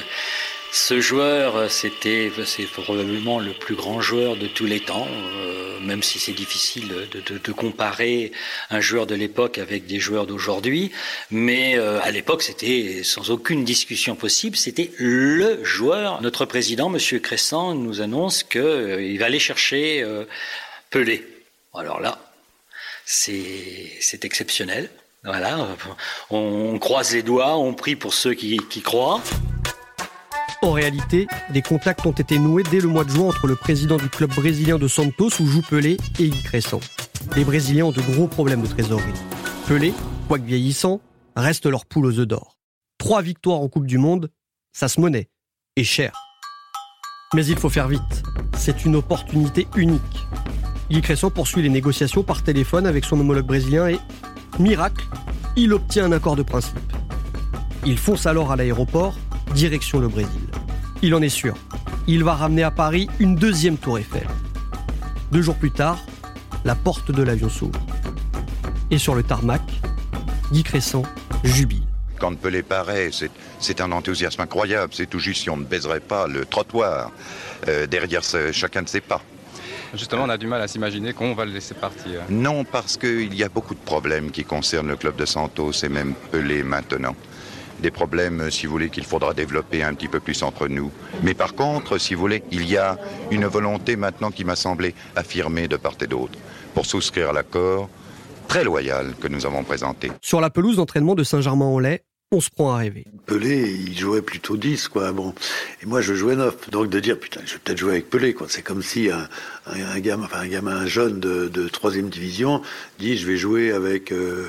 ce 0.73 1.01
joueur, 1.01 1.69
c'était 1.69 2.31
c'est 2.45 2.63
probablement 2.63 3.39
le 3.39 3.51
plus 3.51 3.75
grand 3.75 3.99
joueur 3.99 4.37
de 4.37 4.47
tous 4.47 4.65
les 4.65 4.79
temps, 4.79 5.05
euh, 5.35 5.77
même 5.81 6.01
si 6.01 6.17
c'est 6.17 6.31
difficile 6.31 6.87
de, 7.11 7.51
comparer 7.51 8.31
un 8.69 8.79
joueur 8.79 9.05
de 9.05 9.13
l'époque 9.13 9.57
avec 9.57 9.85
des 9.85 9.99
joueurs 9.99 10.25
d'aujourd'hui. 10.25 10.89
Mais 11.29 11.77
euh, 11.77 11.99
à 12.01 12.11
l'époque, 12.11 12.41
c'était 12.41 13.01
sans 13.03 13.31
aucune 13.31 13.65
discussion 13.65 14.15
possible, 14.15 14.55
c'était 14.55 14.91
le 14.97 15.61
joueur. 15.61 16.21
Notre 16.21 16.45
président, 16.45 16.87
Monsieur 16.87 17.19
Crescent, 17.19 17.75
nous 17.75 17.99
annonce 17.99 18.43
qu'il 18.43 18.61
euh, 18.61 19.17
va 19.19 19.25
aller 19.25 19.39
chercher 19.39 20.05
Pelé. 20.89 21.27
Alors 21.73 21.99
là, 21.99 22.17
c'est 23.05 24.23
exceptionnel. 24.23 24.89
Voilà, 25.25 25.67
on, 26.29 26.79
croise 26.79 27.13
les 27.13 27.23
doigts, 27.23 27.57
on 27.57 27.73
prie 27.73 27.97
pour 27.97 28.13
ceux 28.13 28.33
qui 28.33 28.81
croient. 28.81 29.21
En 30.63 30.73
réalité, 30.73 31.27
des 31.51 31.63
contacts 31.63 32.05
ont 32.05 32.11
été 32.11 32.37
noués 32.37 32.61
dès 32.61 32.79
le 32.79 32.87
mois 32.87 33.03
de 33.03 33.09
juin 33.09 33.29
entre 33.29 33.47
le 33.47 33.55
président 33.55 33.97
du 33.97 34.09
club 34.09 34.31
brésilien 34.35 34.77
de 34.77 34.87
Santos 34.87 35.29
où 35.39 35.45
joue 35.47 35.63
Pelé 35.67 35.97
et 36.19 36.29
Guy 36.29 36.43
Crescent. 36.43 36.79
Les 37.35 37.43
Brésiliens 37.43 37.85
ont 37.85 37.91
de 37.91 38.01
gros 38.01 38.27
problèmes 38.27 38.61
de 38.61 38.67
trésorerie. 38.67 39.11
Pelé, 39.67 39.91
quoique 40.27 40.45
vieillissant, 40.45 41.01
reste 41.35 41.65
leur 41.65 41.87
poule 41.87 42.05
aux 42.05 42.19
œufs 42.19 42.27
d'or. 42.27 42.57
Trois 42.99 43.23
victoires 43.23 43.59
en 43.59 43.69
Coupe 43.69 43.87
du 43.87 43.97
Monde, 43.97 44.29
ça 44.71 44.87
se 44.87 45.01
monnaie, 45.01 45.29
et 45.77 45.83
cher. 45.83 46.13
Mais 47.33 47.43
il 47.47 47.57
faut 47.57 47.69
faire 47.69 47.87
vite. 47.87 48.23
C'est 48.55 48.85
une 48.85 48.95
opportunité 48.95 49.67
unique. 49.75 50.27
Guy 50.91 51.01
Crescent 51.01 51.31
poursuit 51.31 51.63
les 51.63 51.69
négociations 51.69 52.21
par 52.21 52.43
téléphone 52.43 52.85
avec 52.85 53.05
son 53.05 53.19
homologue 53.19 53.47
brésilien 53.47 53.87
et, 53.87 53.99
miracle, 54.59 55.07
il 55.55 55.73
obtient 55.73 56.05
un 56.05 56.11
accord 56.11 56.35
de 56.35 56.43
principe. 56.43 56.77
Il 57.83 57.97
fonce 57.97 58.27
alors 58.27 58.51
à 58.51 58.55
l'aéroport 58.55 59.15
direction 59.53 59.99
le 59.99 60.07
Brésil. 60.07 60.50
Il 61.03 61.15
en 61.15 61.21
est 61.23 61.29
sûr, 61.29 61.55
il 62.07 62.23
va 62.23 62.35
ramener 62.35 62.61
à 62.61 62.69
Paris 62.69 63.09
une 63.19 63.35
deuxième 63.35 63.77
tour 63.77 63.97
Eiffel. 63.97 64.27
Deux 65.31 65.41
jours 65.41 65.55
plus 65.55 65.71
tard, 65.71 65.97
la 66.63 66.75
porte 66.75 67.11
de 67.11 67.23
l'avion 67.23 67.49
s'ouvre. 67.49 67.79
Et 68.91 68.99
sur 68.99 69.15
le 69.15 69.23
tarmac, 69.23 69.63
Guy 70.51 70.61
Crescent 70.61 71.01
jubile. 71.43 71.81
Quand 72.19 72.37
Pelé 72.37 72.61
paraît, 72.61 73.09
c'est 73.59 73.81
un 73.81 73.91
enthousiasme 73.91 74.41
incroyable. 74.41 74.93
C'est 74.93 75.07
tout 75.07 75.17
juste 75.17 75.41
si 75.41 75.49
on 75.49 75.57
ne 75.57 75.63
baiserait 75.63 76.01
pas 76.01 76.27
le 76.27 76.45
trottoir 76.45 77.11
euh, 77.67 77.87
derrière 77.87 78.21
chacun 78.51 78.83
de 78.83 78.89
ses 78.89 79.01
pas. 79.01 79.23
Justement, 79.95 80.25
on 80.25 80.29
a 80.29 80.37
du 80.37 80.45
mal 80.45 80.61
à 80.61 80.67
s'imaginer 80.67 81.13
qu'on 81.13 81.33
va 81.33 81.45
le 81.45 81.51
laisser 81.51 81.73
partir. 81.73 82.21
Non, 82.29 82.63
parce 82.63 82.95
qu'il 82.97 83.33
y 83.33 83.43
a 83.43 83.49
beaucoup 83.49 83.73
de 83.73 83.79
problèmes 83.79 84.29
qui 84.29 84.43
concernent 84.43 84.89
le 84.89 84.97
club 84.97 85.15
de 85.15 85.25
Santos 85.25 85.71
et 85.83 85.89
même 85.89 86.13
Pelé 86.31 86.61
maintenant 86.61 87.15
des 87.81 87.91
problèmes, 87.91 88.49
si 88.51 88.65
vous 88.65 88.71
voulez, 88.73 88.89
qu'il 88.89 89.05
faudra 89.05 89.33
développer 89.33 89.83
un 89.83 89.93
petit 89.93 90.07
peu 90.07 90.19
plus 90.19 90.43
entre 90.43 90.67
nous. 90.67 90.91
Mais 91.23 91.33
par 91.33 91.55
contre, 91.55 91.97
si 91.97 92.13
vous 92.13 92.21
voulez, 92.21 92.43
il 92.51 92.69
y 92.69 92.77
a 92.77 92.97
une 93.31 93.45
volonté 93.45 93.95
maintenant 93.95 94.31
qui 94.31 94.45
m'a 94.45 94.55
semblé 94.55 94.93
affirmée 95.15 95.67
de 95.67 95.77
part 95.77 95.95
et 96.01 96.07
d'autre 96.07 96.37
pour 96.73 96.85
souscrire 96.85 97.29
à 97.29 97.33
l'accord 97.33 97.89
très 98.47 98.63
loyal 98.63 99.13
que 99.19 99.27
nous 99.27 99.45
avons 99.45 99.63
présenté. 99.63 100.11
Sur 100.21 100.41
la 100.41 100.49
pelouse 100.49 100.77
d'entraînement 100.77 101.15
de 101.15 101.23
Saint-Germain-en-Laye, 101.23 101.99
on 102.33 102.39
se 102.39 102.49
prend 102.49 102.73
à 102.73 102.77
rêver. 102.77 103.05
Pelé, 103.25 103.69
il 103.87 103.97
jouait 103.97 104.21
plutôt 104.21 104.55
10, 104.55 104.87
quoi. 104.87 105.11
Bon. 105.11 105.33
Et 105.83 105.85
moi, 105.85 105.99
je 105.99 106.13
jouais 106.13 106.37
9. 106.37 106.69
Donc, 106.69 106.89
de 106.89 106.99
dire, 107.01 107.19
putain, 107.19 107.41
je 107.45 107.53
vais 107.53 107.59
peut-être 107.61 107.77
jouer 107.77 107.91
avec 107.91 108.09
Pelé, 108.09 108.33
quoi. 108.33 108.47
C'est 108.49 108.61
comme 108.61 108.81
si 108.81 109.09
un, 109.09 109.27
un, 109.65 109.99
gamin, 109.99 110.25
enfin, 110.25 110.39
un 110.39 110.47
gamin 110.47 110.85
jeune 110.85 111.19
de, 111.19 111.49
de 111.49 111.67
3 111.67 111.91
division 111.91 112.61
dit, 112.99 113.17
je 113.17 113.27
vais 113.27 113.35
jouer 113.35 113.73
avec 113.73 114.13
euh, 114.13 114.47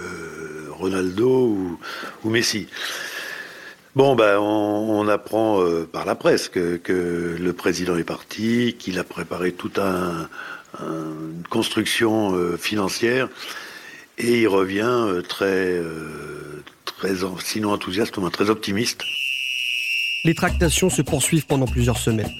Ronaldo 0.70 1.46
ou, 1.46 1.78
ou 2.22 2.30
Messi. 2.30 2.68
Bon, 3.94 4.14
ben, 4.14 4.38
on, 4.38 5.06
apprend 5.08 5.60
euh, 5.60 5.86
par 5.90 6.06
la 6.06 6.14
presse 6.14 6.48
que, 6.48 6.80
le 7.38 7.52
président 7.52 7.96
est 7.98 8.04
parti, 8.04 8.74
qu'il 8.78 8.98
a 8.98 9.04
préparé 9.04 9.52
toute 9.52 9.78
un, 9.78 10.28
une 10.80 11.42
construction 11.50 12.34
euh, 12.34 12.56
financière, 12.56 13.28
et 14.16 14.40
il 14.40 14.48
revient 14.48 14.80
euh, 14.86 15.20
très, 15.20 15.78
très, 16.86 17.10
sinon 17.44 17.72
enthousiaste, 17.72 18.16
au 18.16 18.22
moins 18.22 18.30
très 18.30 18.48
optimiste. 18.48 19.02
Les 20.24 20.34
tractations 20.34 20.88
se 20.88 21.02
poursuivent 21.02 21.46
pendant 21.46 21.66
plusieurs 21.66 21.98
semaines. 21.98 22.32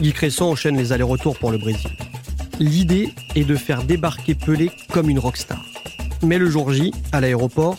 Guy 0.00 0.12
Cresson 0.12 0.44
enchaîne 0.44 0.76
les 0.76 0.92
allers-retours 0.92 1.38
pour 1.38 1.52
le 1.52 1.58
Brésil. 1.58 1.90
L'idée 2.58 3.08
est 3.34 3.44
de 3.44 3.56
faire 3.56 3.84
débarquer 3.84 4.34
Pelé 4.34 4.70
comme 4.92 5.08
une 5.08 5.18
rockstar. 5.18 5.64
Mais 6.22 6.36
le 6.36 6.50
jour 6.50 6.70
J, 6.70 6.92
à 7.12 7.20
l'aéroport, 7.20 7.78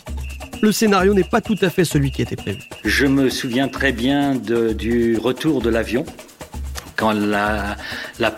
le 0.64 0.72
scénario 0.72 1.12
n'est 1.12 1.24
pas 1.24 1.42
tout 1.42 1.58
à 1.60 1.68
fait 1.68 1.84
celui 1.84 2.10
qui 2.10 2.22
était 2.22 2.36
prévu. 2.36 2.62
Je 2.84 3.06
me 3.06 3.28
souviens 3.28 3.68
très 3.68 3.92
bien 3.92 4.34
du 4.34 5.18
retour 5.18 5.60
de 5.60 5.68
l'avion 5.68 6.06
quand 6.96 7.12
la, 7.12 7.76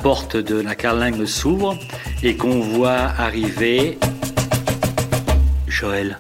porte 0.02 0.36
de 0.36 0.56
la 0.56 0.74
carlingue 0.74 1.24
s'ouvre 1.24 1.78
et 2.24 2.36
qu'on 2.36 2.60
voit 2.60 2.98
arriver 2.98 3.96
Joël. 5.68 6.18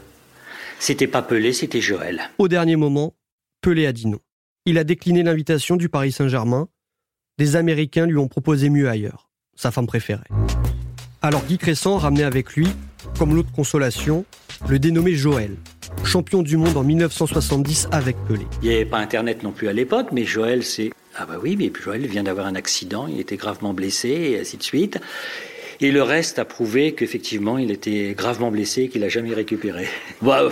C'était 0.78 1.08
pas 1.08 1.22
Pelé, 1.22 1.52
c'était 1.52 1.80
Joël. 1.80 2.30
Au 2.38 2.46
dernier 2.46 2.76
moment, 2.76 3.14
Pelé 3.60 3.86
a 3.86 3.92
dit 3.92 4.06
non. 4.06 4.20
Il 4.64 4.78
a 4.78 4.84
décliné 4.84 5.24
l'invitation 5.24 5.74
du 5.74 5.88
Paris 5.88 6.12
Saint-Germain. 6.12 6.68
Des 7.36 7.56
Américains 7.56 8.06
lui 8.06 8.18
ont 8.18 8.28
proposé 8.28 8.70
mieux 8.70 8.88
ailleurs, 8.88 9.28
sa 9.56 9.72
femme 9.72 9.88
préférée. 9.88 10.28
Alors 11.20 11.44
Guy 11.46 11.58
Crescent 11.58 11.96
ramenait 11.96 12.22
avec 12.22 12.54
lui, 12.54 12.68
comme 13.18 13.34
l'autre 13.34 13.50
consolation, 13.50 14.24
le 14.68 14.78
dénommé 14.78 15.14
Joël, 15.14 15.56
champion 16.04 16.42
du 16.42 16.56
monde 16.56 16.76
en 16.76 16.84
1970 16.84 17.88
avec 17.92 18.16
Pelé. 18.28 18.46
Il 18.62 18.68
n'y 18.68 18.74
avait 18.74 18.84
pas 18.84 18.98
Internet 18.98 19.42
non 19.42 19.52
plus 19.52 19.68
à 19.68 19.72
l'époque, 19.72 20.08
mais 20.12 20.24
Joël, 20.24 20.64
c'est... 20.64 20.90
Ah 21.16 21.26
bah 21.26 21.36
oui, 21.42 21.56
mais 21.56 21.72
Joël 21.82 22.06
vient 22.06 22.22
d'avoir 22.22 22.46
un 22.46 22.54
accident, 22.54 23.06
il 23.06 23.20
était 23.20 23.36
gravement 23.36 23.72
blessé, 23.72 24.08
et 24.08 24.40
ainsi 24.40 24.56
de 24.56 24.62
suite. 24.62 24.98
Et 25.80 25.92
le 25.92 26.02
reste 26.02 26.38
a 26.38 26.44
prouvé 26.44 26.92
qu'effectivement, 26.94 27.58
il 27.58 27.70
était 27.70 28.14
gravement 28.14 28.50
blessé 28.50 28.82
et 28.82 28.88
qu'il 28.88 29.02
n'a 29.02 29.08
jamais 29.08 29.34
récupéré. 29.34 29.88
Bah, 30.22 30.48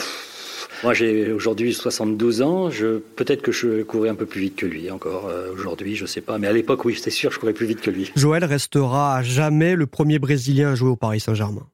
Moi, 0.83 0.93
j'ai 0.93 1.33
aujourd'hui 1.33 1.73
72 1.73 2.43
ans. 2.43 2.71
Je, 2.71 2.99
peut-être 2.99 3.41
que 3.41 3.53
je 3.53 3.83
courais 3.83 4.11
un 4.11 4.15
peu 4.15 4.27
plus 4.27 4.41
vite 4.41 4.57
que 4.57 4.67
lui 4.67 4.91
encore 4.91 5.29
euh, 5.29 5.53
aujourd'hui, 5.53 5.97
je 5.97 6.05
sais 6.05 6.21
pas. 6.21 6.39
Mais 6.39 6.47
à 6.47 6.53
l'époque, 6.53 6.85
oui, 6.85 6.99
c'est 7.01 7.11
sûr, 7.11 7.33
je 7.33 7.39
courais 7.39 7.55
plus 7.55 7.67
vite 7.67 7.81
que 7.81 7.91
lui. 7.91 8.11
Joël 8.17 8.45
restera 8.45 9.17
à 9.17 9.23
jamais 9.23 9.77
le 9.77 9.87
premier 9.87 10.19
Brésilien 10.19 10.73
à 10.73 10.75
jouer 10.75 10.91
au 10.91 10.97
Paris 10.97 11.21
Saint-Germain. 11.21 11.67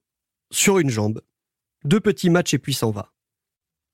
Sur 0.52 0.78
une 0.78 0.90
jambe, 0.90 1.20
deux 1.84 2.00
petits 2.00 2.30
matchs 2.30 2.54
et 2.54 2.58
puis 2.58 2.74
s'en 2.74 2.90
va. 2.90 3.10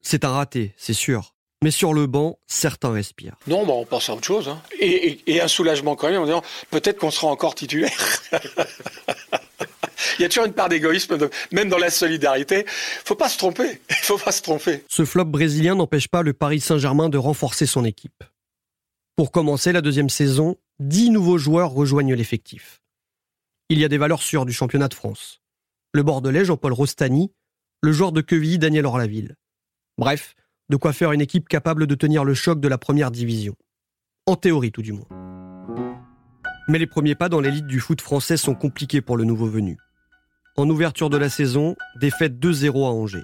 C'est 0.08 0.24
un 0.24 0.30
raté, 0.30 0.72
c'est 0.76 0.92
sûr. 0.92 1.34
Mais 1.64 1.72
sur 1.72 1.92
le 1.92 2.06
banc, 2.06 2.38
certains 2.46 2.92
respirent. 2.92 3.34
Non, 3.48 3.66
bah, 3.66 3.72
on 3.72 3.84
pense 3.84 4.08
à 4.08 4.14
autre 4.14 4.24
chose. 4.24 4.48
hein. 4.48 4.62
Et, 4.78 5.08
et- 5.08 5.32
et 5.32 5.40
un 5.40 5.48
soulagement 5.48 5.96
quand 5.96 6.08
même 6.08 6.20
en 6.22 6.26
disant 6.26 6.42
peut-être 6.70 6.98
qu'on 7.00 7.10
sera 7.10 7.26
encore 7.26 7.56
titulaire. 7.56 7.90
Il 10.18 10.22
y 10.22 10.24
a 10.24 10.28
toujours 10.28 10.44
une 10.44 10.52
part 10.52 10.68
d'égoïsme, 10.68 11.18
même 11.50 11.68
dans 11.68 11.78
la 11.78 11.90
solidarité. 11.90 12.64
Faut 12.68 13.16
pas 13.16 13.28
se 13.28 13.36
tromper. 13.36 13.80
Il 13.90 13.96
faut 14.02 14.16
pas 14.18 14.30
se 14.30 14.42
tromper. 14.42 14.84
Ce 14.88 15.04
flop 15.04 15.24
brésilien 15.24 15.74
n'empêche 15.74 16.06
pas 16.06 16.22
le 16.22 16.32
Paris 16.34 16.60
Saint-Germain 16.60 17.08
de 17.08 17.18
renforcer 17.18 17.66
son 17.66 17.84
équipe. 17.84 18.22
Pour 19.16 19.32
commencer 19.32 19.72
la 19.72 19.80
deuxième 19.80 20.08
saison, 20.10 20.56
dix 20.78 21.10
nouveaux 21.10 21.38
joueurs 21.38 21.70
rejoignent 21.72 22.14
l'effectif. 22.14 22.80
Il 23.70 23.80
y 23.80 23.84
a 23.84 23.88
des 23.88 23.98
valeurs 23.98 24.22
sûres 24.22 24.46
du 24.46 24.52
championnat 24.52 24.86
de 24.86 24.94
France. 24.94 25.40
Le 25.94 26.04
Bordelais 26.04 26.44
Jean-Paul 26.44 26.74
Rostani, 26.74 27.32
le 27.82 27.90
joueur 27.90 28.12
de 28.12 28.20
Quevilly 28.20 28.58
Daniel 28.58 28.86
Orlaville. 28.86 29.34
Bref, 29.98 30.34
de 30.68 30.76
quoi 30.76 30.92
faire 30.92 31.12
une 31.12 31.22
équipe 31.22 31.48
capable 31.48 31.86
de 31.86 31.94
tenir 31.94 32.22
le 32.22 32.34
choc 32.34 32.60
de 32.60 32.68
la 32.68 32.76
première 32.76 33.10
division. 33.10 33.54
En 34.26 34.36
théorie 34.36 34.70
tout 34.70 34.82
du 34.82 34.92
moins. 34.92 35.08
Mais 36.68 36.78
les 36.78 36.86
premiers 36.86 37.14
pas 37.14 37.30
dans 37.30 37.40
l'élite 37.40 37.66
du 37.66 37.80
foot 37.80 38.02
français 38.02 38.36
sont 38.36 38.54
compliqués 38.54 39.00
pour 39.00 39.16
le 39.16 39.24
nouveau 39.24 39.46
venu. 39.46 39.78
En 40.58 40.68
ouverture 40.68 41.08
de 41.08 41.16
la 41.16 41.30
saison, 41.30 41.76
défaite 41.98 42.38
2-0 42.38 42.84
à 42.84 42.90
Angers. 42.90 43.22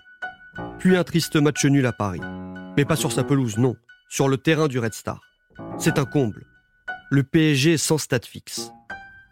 Puis 0.78 0.96
un 0.96 1.04
triste 1.04 1.36
match 1.36 1.62
nul 1.66 1.84
à 1.84 1.92
Paris. 1.92 2.20
Mais 2.78 2.86
pas 2.86 2.96
sur 2.96 3.12
sa 3.12 3.22
pelouse, 3.22 3.58
non. 3.58 3.76
Sur 4.08 4.28
le 4.28 4.38
terrain 4.38 4.68
du 4.68 4.78
Red 4.78 4.94
Star. 4.94 5.20
C'est 5.78 5.98
un 5.98 6.06
comble. 6.06 6.46
Le 7.10 7.22
PSG 7.22 7.74
est 7.74 7.78
sans 7.78 7.98
stade 7.98 8.24
fixe. 8.24 8.72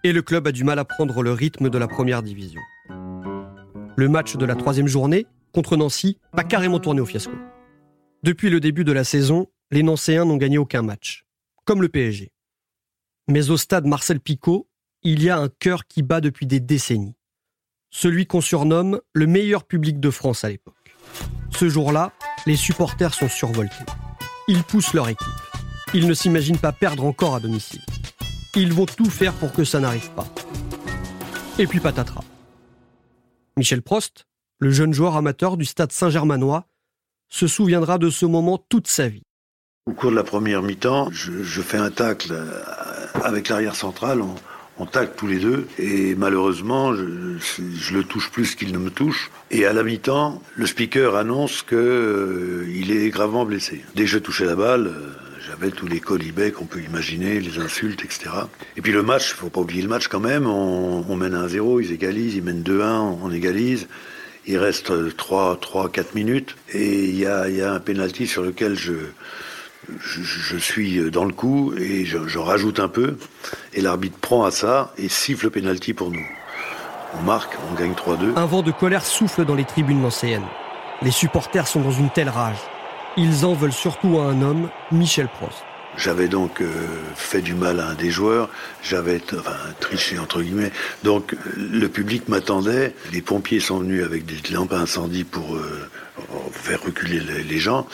Et 0.04 0.12
le 0.12 0.20
club 0.20 0.46
a 0.46 0.52
du 0.52 0.64
mal 0.64 0.78
à 0.78 0.84
prendre 0.84 1.22
le 1.22 1.32
rythme 1.32 1.70
de 1.70 1.78
la 1.78 1.88
première 1.88 2.22
division. 2.22 2.60
Le 3.96 4.08
match 4.08 4.36
de 4.36 4.44
la 4.44 4.56
troisième 4.56 4.88
journée, 4.88 5.26
contre 5.52 5.76
Nancy, 5.76 6.18
va 6.32 6.44
carrément 6.44 6.78
tourner 6.78 7.00
au 7.00 7.06
fiasco. 7.06 7.32
Depuis 8.22 8.50
le 8.50 8.60
début 8.60 8.84
de 8.84 8.92
la 8.92 9.04
saison, 9.04 9.48
les 9.70 9.82
Nancéens 9.82 10.24
n'ont 10.24 10.36
gagné 10.36 10.58
aucun 10.58 10.82
match. 10.82 11.24
Comme 11.64 11.82
le 11.82 11.88
PSG. 11.88 12.32
Mais 13.28 13.50
au 13.50 13.56
stade 13.56 13.86
Marcel 13.86 14.20
Picot, 14.20 14.68
il 15.02 15.22
y 15.22 15.30
a 15.30 15.38
un 15.38 15.48
cœur 15.48 15.86
qui 15.86 16.02
bat 16.02 16.20
depuis 16.20 16.46
des 16.46 16.60
décennies. 16.60 17.14
Celui 17.90 18.26
qu'on 18.26 18.40
surnomme 18.40 19.00
le 19.14 19.26
meilleur 19.26 19.64
public 19.64 19.98
de 20.00 20.10
France 20.10 20.44
à 20.44 20.48
l'époque. 20.48 20.96
Ce 21.50 21.68
jour-là, 21.68 22.12
les 22.46 22.56
supporters 22.56 23.14
sont 23.14 23.28
survoltés. 23.28 23.84
Ils 24.48 24.62
poussent 24.64 24.94
leur 24.94 25.08
équipe. 25.08 25.26
Ils 25.94 26.06
ne 26.06 26.14
s'imaginent 26.14 26.58
pas 26.58 26.72
perdre 26.72 27.04
encore 27.04 27.34
à 27.34 27.40
domicile. 27.40 27.82
Ils 28.54 28.72
vont 28.72 28.86
tout 28.86 29.08
faire 29.10 29.32
pour 29.34 29.52
que 29.52 29.64
ça 29.64 29.80
n'arrive 29.80 30.10
pas. 30.10 30.26
Et 31.58 31.66
puis 31.66 31.80
patatras. 31.80 32.24
Michel 33.56 33.82
Prost, 33.82 34.26
le 34.60 34.70
jeune 34.70 34.92
joueur 34.92 35.16
amateur 35.16 35.56
du 35.56 35.64
stade 35.64 35.90
Saint-Germanois, 35.90 36.66
se 37.30 37.46
souviendra 37.46 37.98
de 37.98 38.10
ce 38.10 38.26
moment 38.26 38.58
toute 38.68 38.88
sa 38.88 39.08
vie. 39.08 39.22
Au 39.86 39.92
cours 39.92 40.10
de 40.10 40.16
la 40.16 40.24
première 40.24 40.62
mi-temps, 40.62 41.08
je, 41.10 41.62
fais 41.62 41.78
un 41.78 41.90
tacle 41.90 42.32
euh, 42.32 42.62
avec 43.24 43.48
l'arrière 43.48 43.74
central. 43.74 44.20
On, 44.22 44.86
tacle 44.86 45.12
tous 45.16 45.26
les 45.26 45.38
deux. 45.38 45.66
Et 45.78 46.14
malheureusement, 46.14 46.94
je, 46.94 47.94
le 47.94 48.02
touche 48.02 48.30
plus 48.30 48.54
qu'il 48.54 48.72
ne 48.72 48.78
me 48.78 48.90
touche. 48.90 49.30
Et 49.50 49.66
à 49.66 49.72
la 49.72 49.82
mi-temps, 49.82 50.42
le 50.56 50.66
speaker 50.66 51.16
annonce 51.16 51.62
qu'il 51.62 52.90
est 52.90 53.10
gravement 53.10 53.44
blessé. 53.44 53.84
Dès 53.94 54.04
que 54.04 54.10
je 54.10 54.18
touchais 54.18 54.46
la 54.46 54.56
balle, 54.56 54.86
euh, 54.86 55.12
j'avais 55.46 55.70
tous 55.70 55.86
les 55.86 56.00
colibets 56.00 56.50
qu'on 56.50 56.64
peut 56.64 56.80
imaginer, 56.80 57.40
les 57.40 57.58
insultes, 57.58 58.04
etc. 58.04 58.30
Et 58.76 58.80
puis 58.80 58.92
le 58.92 59.02
match, 59.02 59.34
faut 59.34 59.50
pas 59.50 59.60
oublier 59.60 59.82
le 59.82 59.88
match 59.88 60.08
quand 60.08 60.20
même. 60.20 60.46
On, 60.46 61.04
on 61.08 61.16
mène 61.16 61.34
1-0, 61.34 61.82
ils 61.82 61.92
égalisent, 61.92 62.34
ils 62.34 62.42
mènent 62.42 62.62
2-1, 62.62 63.18
on 63.22 63.30
égalise. 63.30 63.86
Il 64.46 64.58
reste 64.58 65.16
3, 65.16 65.58
3 65.60 65.90
4 65.90 66.14
minutes 66.14 66.56
et 66.72 67.04
il 67.04 67.18
y 67.18 67.26
a, 67.26 67.72
un 67.72 67.80
penalty 67.80 68.26
sur 68.26 68.42
lequel 68.42 68.74
je, 68.74 68.96
suis 70.58 71.10
dans 71.10 71.24
le 71.24 71.32
coup 71.32 71.74
et 71.76 72.04
je, 72.04 72.38
rajoute 72.38 72.80
un 72.80 72.88
peu. 72.88 73.16
Et 73.74 73.80
l'arbitre 73.80 74.18
prend 74.18 74.44
à 74.44 74.50
ça 74.50 74.92
et 74.98 75.08
siffle 75.08 75.46
le 75.46 75.50
penalty 75.50 75.92
pour 75.92 76.10
nous. 76.10 76.26
On 77.18 77.22
marque, 77.22 77.56
on 77.70 77.74
gagne 77.74 77.92
3-2. 77.92 78.36
Un 78.36 78.46
vent 78.46 78.62
de 78.62 78.70
colère 78.70 79.04
souffle 79.04 79.44
dans 79.44 79.56
les 79.56 79.64
tribunes 79.64 80.00
nancéennes. 80.00 80.46
Les 81.02 81.10
supporters 81.10 81.66
sont 81.66 81.80
dans 81.80 81.90
une 81.90 82.10
telle 82.10 82.28
rage. 82.28 82.58
Ils 83.16 83.44
en 83.44 83.54
veulent 83.54 83.72
surtout 83.72 84.18
à 84.20 84.24
un 84.24 84.42
homme, 84.42 84.68
Michel 84.92 85.28
Prost. 85.28 85.64
J'avais 86.00 86.28
donc 86.28 86.62
euh, 86.62 86.66
fait 87.14 87.42
du 87.42 87.54
mal 87.54 87.78
à 87.78 87.88
un 87.88 87.94
des 87.94 88.10
joueurs, 88.10 88.48
j'avais 88.82 89.20
triché 89.80 90.18
entre 90.18 90.40
guillemets. 90.40 90.72
Donc 91.04 91.36
le 91.56 91.86
public 91.88 92.26
m'attendait, 92.28 92.94
les 93.12 93.20
pompiers 93.20 93.60
sont 93.60 93.80
venus 93.80 94.02
avec 94.02 94.24
des 94.24 94.54
lampes 94.54 94.72
à 94.72 94.78
incendie 94.78 95.24
pour 95.24 95.54
euh, 95.54 95.90
faire 96.52 96.82
reculer 96.82 97.20
les 97.20 97.58
gens, 97.58 97.86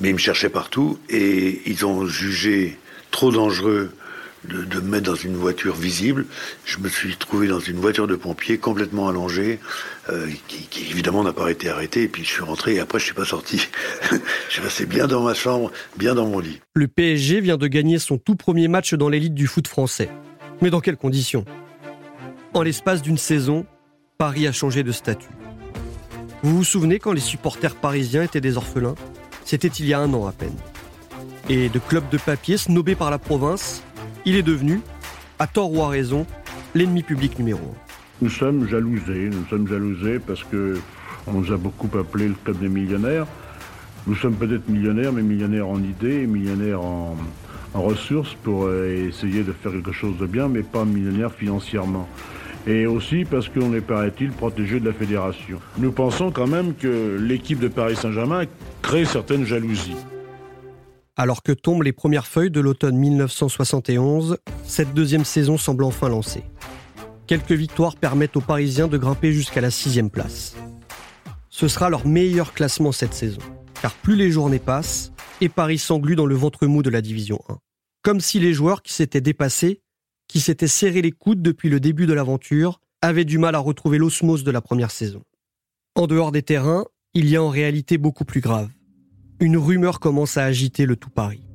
mais 0.00 0.08
ils 0.08 0.14
me 0.14 0.18
cherchaient 0.18 0.48
partout 0.48 0.98
et 1.08 1.62
ils 1.66 1.86
ont 1.86 2.04
jugé 2.04 2.76
trop 3.12 3.30
dangereux 3.30 3.92
de, 4.48 4.80
me 4.80 4.88
mettre 4.88 5.10
dans 5.10 5.16
une 5.16 5.36
voiture 5.36 5.74
visible. 5.74 6.26
Je 6.64 6.78
me 6.78 6.88
suis 6.88 7.16
trouvé 7.16 7.48
dans 7.48 7.60
une 7.60 7.76
voiture 7.76 8.06
de 8.06 8.16
pompiers 8.16 8.58
complètement 8.58 9.08
allongée, 9.08 9.58
euh, 10.08 10.28
qui, 10.48 10.90
évidemment 10.90 11.22
n'a 11.22 11.32
pas 11.32 11.50
été 11.50 11.68
arrêtée. 11.68 12.04
Et 12.04 12.08
puis 12.08 12.24
je 12.24 12.30
suis 12.30 12.42
rentré 12.42 12.74
et 12.74 12.80
après 12.80 12.98
je 12.98 13.04
suis 13.04 13.14
pas 13.14 13.24
sorti. 13.24 13.68
je 14.10 14.52
suis 14.52 14.62
resté 14.62 14.86
bien 14.86 15.06
dans 15.06 15.22
ma 15.22 15.34
chambre, 15.34 15.70
bien 15.96 16.14
dans 16.14 16.26
mon 16.26 16.38
lit. 16.38 16.60
Le 16.74 16.88
PSG 16.88 17.40
vient 17.40 17.56
de 17.56 17.66
gagner 17.66 17.98
son 17.98 18.18
tout 18.18 18.36
premier 18.36 18.68
match 18.68 18.94
dans 18.94 19.08
l'élite 19.08 19.34
du 19.34 19.46
foot 19.46 19.68
français. 19.68 20.10
Mais 20.62 20.70
dans 20.70 20.80
quelles 20.80 20.96
conditions? 20.96 21.44
En 22.54 22.62
l'espace 22.62 23.02
d'une 23.02 23.18
saison, 23.18 23.64
Paris 24.18 24.46
a 24.46 24.52
changé 24.52 24.82
de 24.82 24.92
statut. 24.92 25.28
Vous 26.42 26.56
vous 26.56 26.64
souvenez 26.64 26.98
quand 26.98 27.12
les 27.12 27.20
supporters 27.20 27.74
parisiens 27.74 28.22
étaient 28.22 28.40
des 28.40 28.56
orphelins? 28.56 28.94
C'était 29.44 29.68
il 29.68 29.86
y 29.86 29.94
a 29.94 30.00
un 30.00 30.12
an 30.14 30.26
à 30.26 30.32
peine. 30.32 30.56
Et 31.48 31.68
de 31.68 31.78
club 31.78 32.08
de 32.10 32.18
papier 32.18 32.56
snobé 32.56 32.94
par 32.94 33.10
la 33.10 33.18
province, 33.18 33.82
il 34.24 34.36
est 34.36 34.42
devenu, 34.42 34.80
à 35.38 35.46
tort 35.46 35.72
ou 35.72 35.82
à 35.82 35.88
raison, 35.88 36.26
l'ennemi 36.74 37.02
public 37.02 37.38
numéro 37.38 37.60
un. 37.60 37.90
Nous 38.22 38.30
sommes 38.30 38.68
jalousés, 38.68 39.30
nous 39.30 39.46
sommes 39.48 39.66
jalousés 39.66 40.18
parce 40.18 40.44
que 40.44 40.78
on 41.26 41.32
nous 41.32 41.52
a 41.52 41.56
beaucoup 41.56 41.88
appelé 41.98 42.28
le 42.28 42.34
club 42.34 42.58
des 42.58 42.68
millionnaires. 42.68 43.26
Nous 44.06 44.14
sommes 44.14 44.34
peut-être 44.34 44.68
millionnaires, 44.68 45.12
mais 45.12 45.22
millionnaires 45.22 45.68
en 45.68 45.78
idées, 45.78 46.26
millionnaires 46.26 46.82
en, 46.82 47.16
en 47.74 47.82
ressources 47.82 48.34
pour 48.42 48.64
euh, 48.64 49.08
essayer 49.08 49.42
de 49.42 49.52
faire 49.52 49.72
quelque 49.72 49.92
chose 49.92 50.16
de 50.18 50.26
bien, 50.26 50.48
mais 50.48 50.62
pas 50.62 50.84
millionnaires 50.84 51.32
financièrement. 51.32 52.08
Et 52.66 52.86
aussi 52.86 53.24
parce 53.24 53.48
qu'on 53.48 53.72
est, 53.74 53.80
paraît-il, 53.80 54.30
protégé 54.32 54.80
de 54.80 54.86
la 54.86 54.92
fédération. 54.92 55.58
Nous 55.78 55.92
pensons 55.92 56.30
quand 56.30 56.46
même 56.46 56.74
que 56.74 57.18
l'équipe 57.18 57.58
de 57.58 57.68
Paris 57.68 57.96
Saint-Germain 57.96 58.44
crée 58.82 59.04
certaines 59.04 59.46
jalousies. 59.46 59.96
Alors 61.16 61.42
que 61.42 61.52
tombent 61.52 61.82
les 61.82 61.92
premières 61.92 62.26
feuilles 62.26 62.50
de 62.50 62.60
l'automne 62.60 62.96
1971, 62.96 64.38
cette 64.64 64.94
deuxième 64.94 65.24
saison 65.24 65.58
semble 65.58 65.84
enfin 65.84 66.08
lancée. 66.08 66.44
Quelques 67.26 67.52
victoires 67.52 67.96
permettent 67.96 68.36
aux 68.36 68.40
Parisiens 68.40 68.88
de 68.88 68.96
grimper 68.96 69.32
jusqu'à 69.32 69.60
la 69.60 69.70
sixième 69.70 70.10
place. 70.10 70.56
Ce 71.48 71.68
sera 71.68 71.90
leur 71.90 72.06
meilleur 72.06 72.54
classement 72.54 72.92
cette 72.92 73.14
saison, 73.14 73.42
car 73.82 73.92
plus 73.94 74.16
les 74.16 74.30
journées 74.30 74.58
passent, 74.58 75.12
et 75.40 75.48
Paris 75.48 75.78
s'englue 75.78 76.16
dans 76.16 76.26
le 76.26 76.34
ventre 76.34 76.66
mou 76.66 76.82
de 76.82 76.90
la 76.90 77.02
Division 77.02 77.40
1. 77.48 77.58
Comme 78.02 78.20
si 78.20 78.38
les 78.38 78.52
joueurs 78.52 78.82
qui 78.82 78.92
s'étaient 78.92 79.20
dépassés, 79.20 79.82
qui 80.28 80.40
s'étaient 80.40 80.68
serrés 80.68 81.02
les 81.02 81.12
coudes 81.12 81.42
depuis 81.42 81.68
le 81.68 81.80
début 81.80 82.06
de 82.06 82.12
l'aventure, 82.12 82.80
avaient 83.02 83.24
du 83.24 83.38
mal 83.38 83.54
à 83.54 83.58
retrouver 83.58 83.98
l'osmose 83.98 84.44
de 84.44 84.50
la 84.50 84.60
première 84.60 84.90
saison. 84.90 85.22
En 85.96 86.06
dehors 86.06 86.32
des 86.32 86.42
terrains, 86.42 86.84
il 87.14 87.28
y 87.28 87.36
a 87.36 87.42
en 87.42 87.48
réalité 87.48 87.98
beaucoup 87.98 88.24
plus 88.24 88.40
grave 88.40 88.70
une 89.40 89.56
rumeur 89.56 90.00
commence 90.00 90.36
à 90.36 90.44
agiter 90.44 90.84
le 90.84 90.96
tout 90.96 91.08
Paris. 91.08 91.46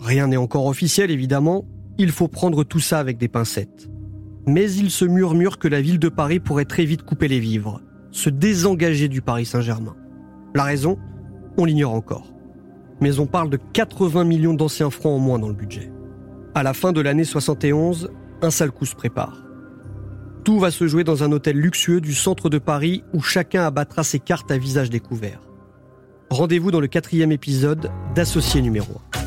Rien 0.00 0.28
n'est 0.28 0.38
encore 0.38 0.66
officiel, 0.66 1.10
évidemment, 1.10 1.66
il 1.98 2.10
faut 2.10 2.28
prendre 2.28 2.64
tout 2.64 2.80
ça 2.80 2.98
avec 2.98 3.18
des 3.18 3.28
pincettes. 3.28 3.90
Mais 4.46 4.72
il 4.72 4.90
se 4.90 5.04
murmure 5.04 5.58
que 5.58 5.68
la 5.68 5.82
ville 5.82 5.98
de 5.98 6.08
Paris 6.08 6.40
pourrait 6.40 6.64
très 6.64 6.86
vite 6.86 7.02
couper 7.02 7.28
les 7.28 7.40
vivres, 7.40 7.82
se 8.12 8.30
désengager 8.30 9.08
du 9.08 9.20
Paris 9.20 9.44
Saint-Germain. 9.44 9.94
La 10.54 10.64
raison 10.64 10.98
On 11.58 11.66
l'ignore 11.66 11.92
encore. 11.92 12.32
Mais 13.00 13.18
on 13.18 13.26
parle 13.26 13.50
de 13.50 13.58
80 13.74 14.24
millions 14.24 14.54
d'anciens 14.54 14.90
francs 14.90 15.12
en 15.12 15.18
moins 15.18 15.38
dans 15.38 15.48
le 15.48 15.54
budget. 15.54 15.92
À 16.54 16.62
la 16.62 16.72
fin 16.72 16.92
de 16.92 17.00
l'année 17.02 17.24
71, 17.24 18.10
un 18.40 18.50
sale 18.50 18.70
coup 18.70 18.86
se 18.86 18.94
prépare. 18.94 19.44
Tout 20.44 20.58
va 20.58 20.70
se 20.70 20.86
jouer 20.86 21.04
dans 21.04 21.24
un 21.24 21.32
hôtel 21.32 21.58
luxueux 21.58 22.00
du 22.00 22.14
centre 22.14 22.48
de 22.48 22.58
Paris 22.58 23.04
où 23.12 23.20
chacun 23.20 23.66
abattra 23.66 24.02
ses 24.02 24.18
cartes 24.18 24.50
à 24.50 24.56
visage 24.56 24.88
découvert. 24.88 25.40
Rendez-vous 26.30 26.70
dans 26.70 26.80
le 26.80 26.88
quatrième 26.88 27.32
épisode 27.32 27.90
d'Associé 28.14 28.60
numéro 28.60 29.00
1. 29.14 29.18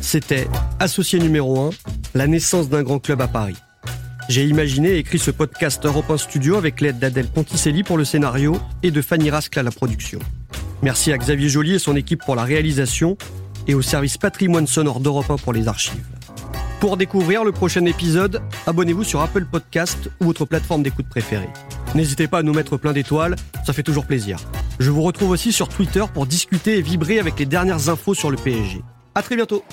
C'était 0.00 0.48
Associé 0.78 1.18
numéro 1.18 1.60
1, 1.60 1.70
la 2.14 2.26
naissance 2.26 2.70
d'un 2.70 2.82
grand 2.82 2.98
club 2.98 3.20
à 3.20 3.28
Paris. 3.28 3.56
J'ai 4.30 4.44
imaginé 4.46 4.92
et 4.92 4.98
écrit 4.98 5.18
ce 5.18 5.30
podcast 5.30 5.84
Europe 5.84 6.10
1 6.10 6.16
Studio 6.16 6.56
avec 6.56 6.80
l'aide 6.80 6.98
d'Adèle 6.98 7.28
Ponticelli 7.28 7.82
pour 7.82 7.98
le 7.98 8.04
scénario 8.04 8.58
et 8.82 8.90
de 8.90 9.02
Fanny 9.02 9.30
Rascle 9.30 9.58
à 9.58 9.62
la 9.62 9.70
production. 9.70 10.20
Merci 10.82 11.12
à 11.12 11.18
Xavier 11.18 11.50
Joly 11.50 11.74
et 11.74 11.78
son 11.78 11.96
équipe 11.96 12.24
pour 12.24 12.34
la 12.34 12.44
réalisation 12.44 13.18
et 13.66 13.74
au 13.74 13.82
service 13.82 14.16
patrimoine 14.16 14.66
sonore 14.66 15.00
d'Europe 15.00 15.30
1 15.30 15.36
pour 15.36 15.52
les 15.52 15.68
archives. 15.68 16.17
Pour 16.80 16.96
découvrir 16.96 17.42
le 17.42 17.50
prochain 17.50 17.84
épisode, 17.86 18.40
abonnez-vous 18.68 19.02
sur 19.02 19.20
Apple 19.20 19.44
Podcast 19.46 20.08
ou 20.20 20.26
votre 20.26 20.44
plateforme 20.44 20.84
d'écoute 20.84 21.08
préférée. 21.08 21.48
N'hésitez 21.96 22.28
pas 22.28 22.38
à 22.38 22.42
nous 22.44 22.54
mettre 22.54 22.76
plein 22.76 22.92
d'étoiles, 22.92 23.34
ça 23.66 23.72
fait 23.72 23.82
toujours 23.82 24.06
plaisir. 24.06 24.38
Je 24.78 24.92
vous 24.92 25.02
retrouve 25.02 25.30
aussi 25.30 25.52
sur 25.52 25.68
Twitter 25.68 26.04
pour 26.14 26.26
discuter 26.26 26.78
et 26.78 26.82
vibrer 26.82 27.18
avec 27.18 27.36
les 27.40 27.46
dernières 27.46 27.88
infos 27.88 28.14
sur 28.14 28.30
le 28.30 28.36
PSG. 28.36 28.80
À 29.16 29.22
très 29.22 29.34
bientôt 29.34 29.64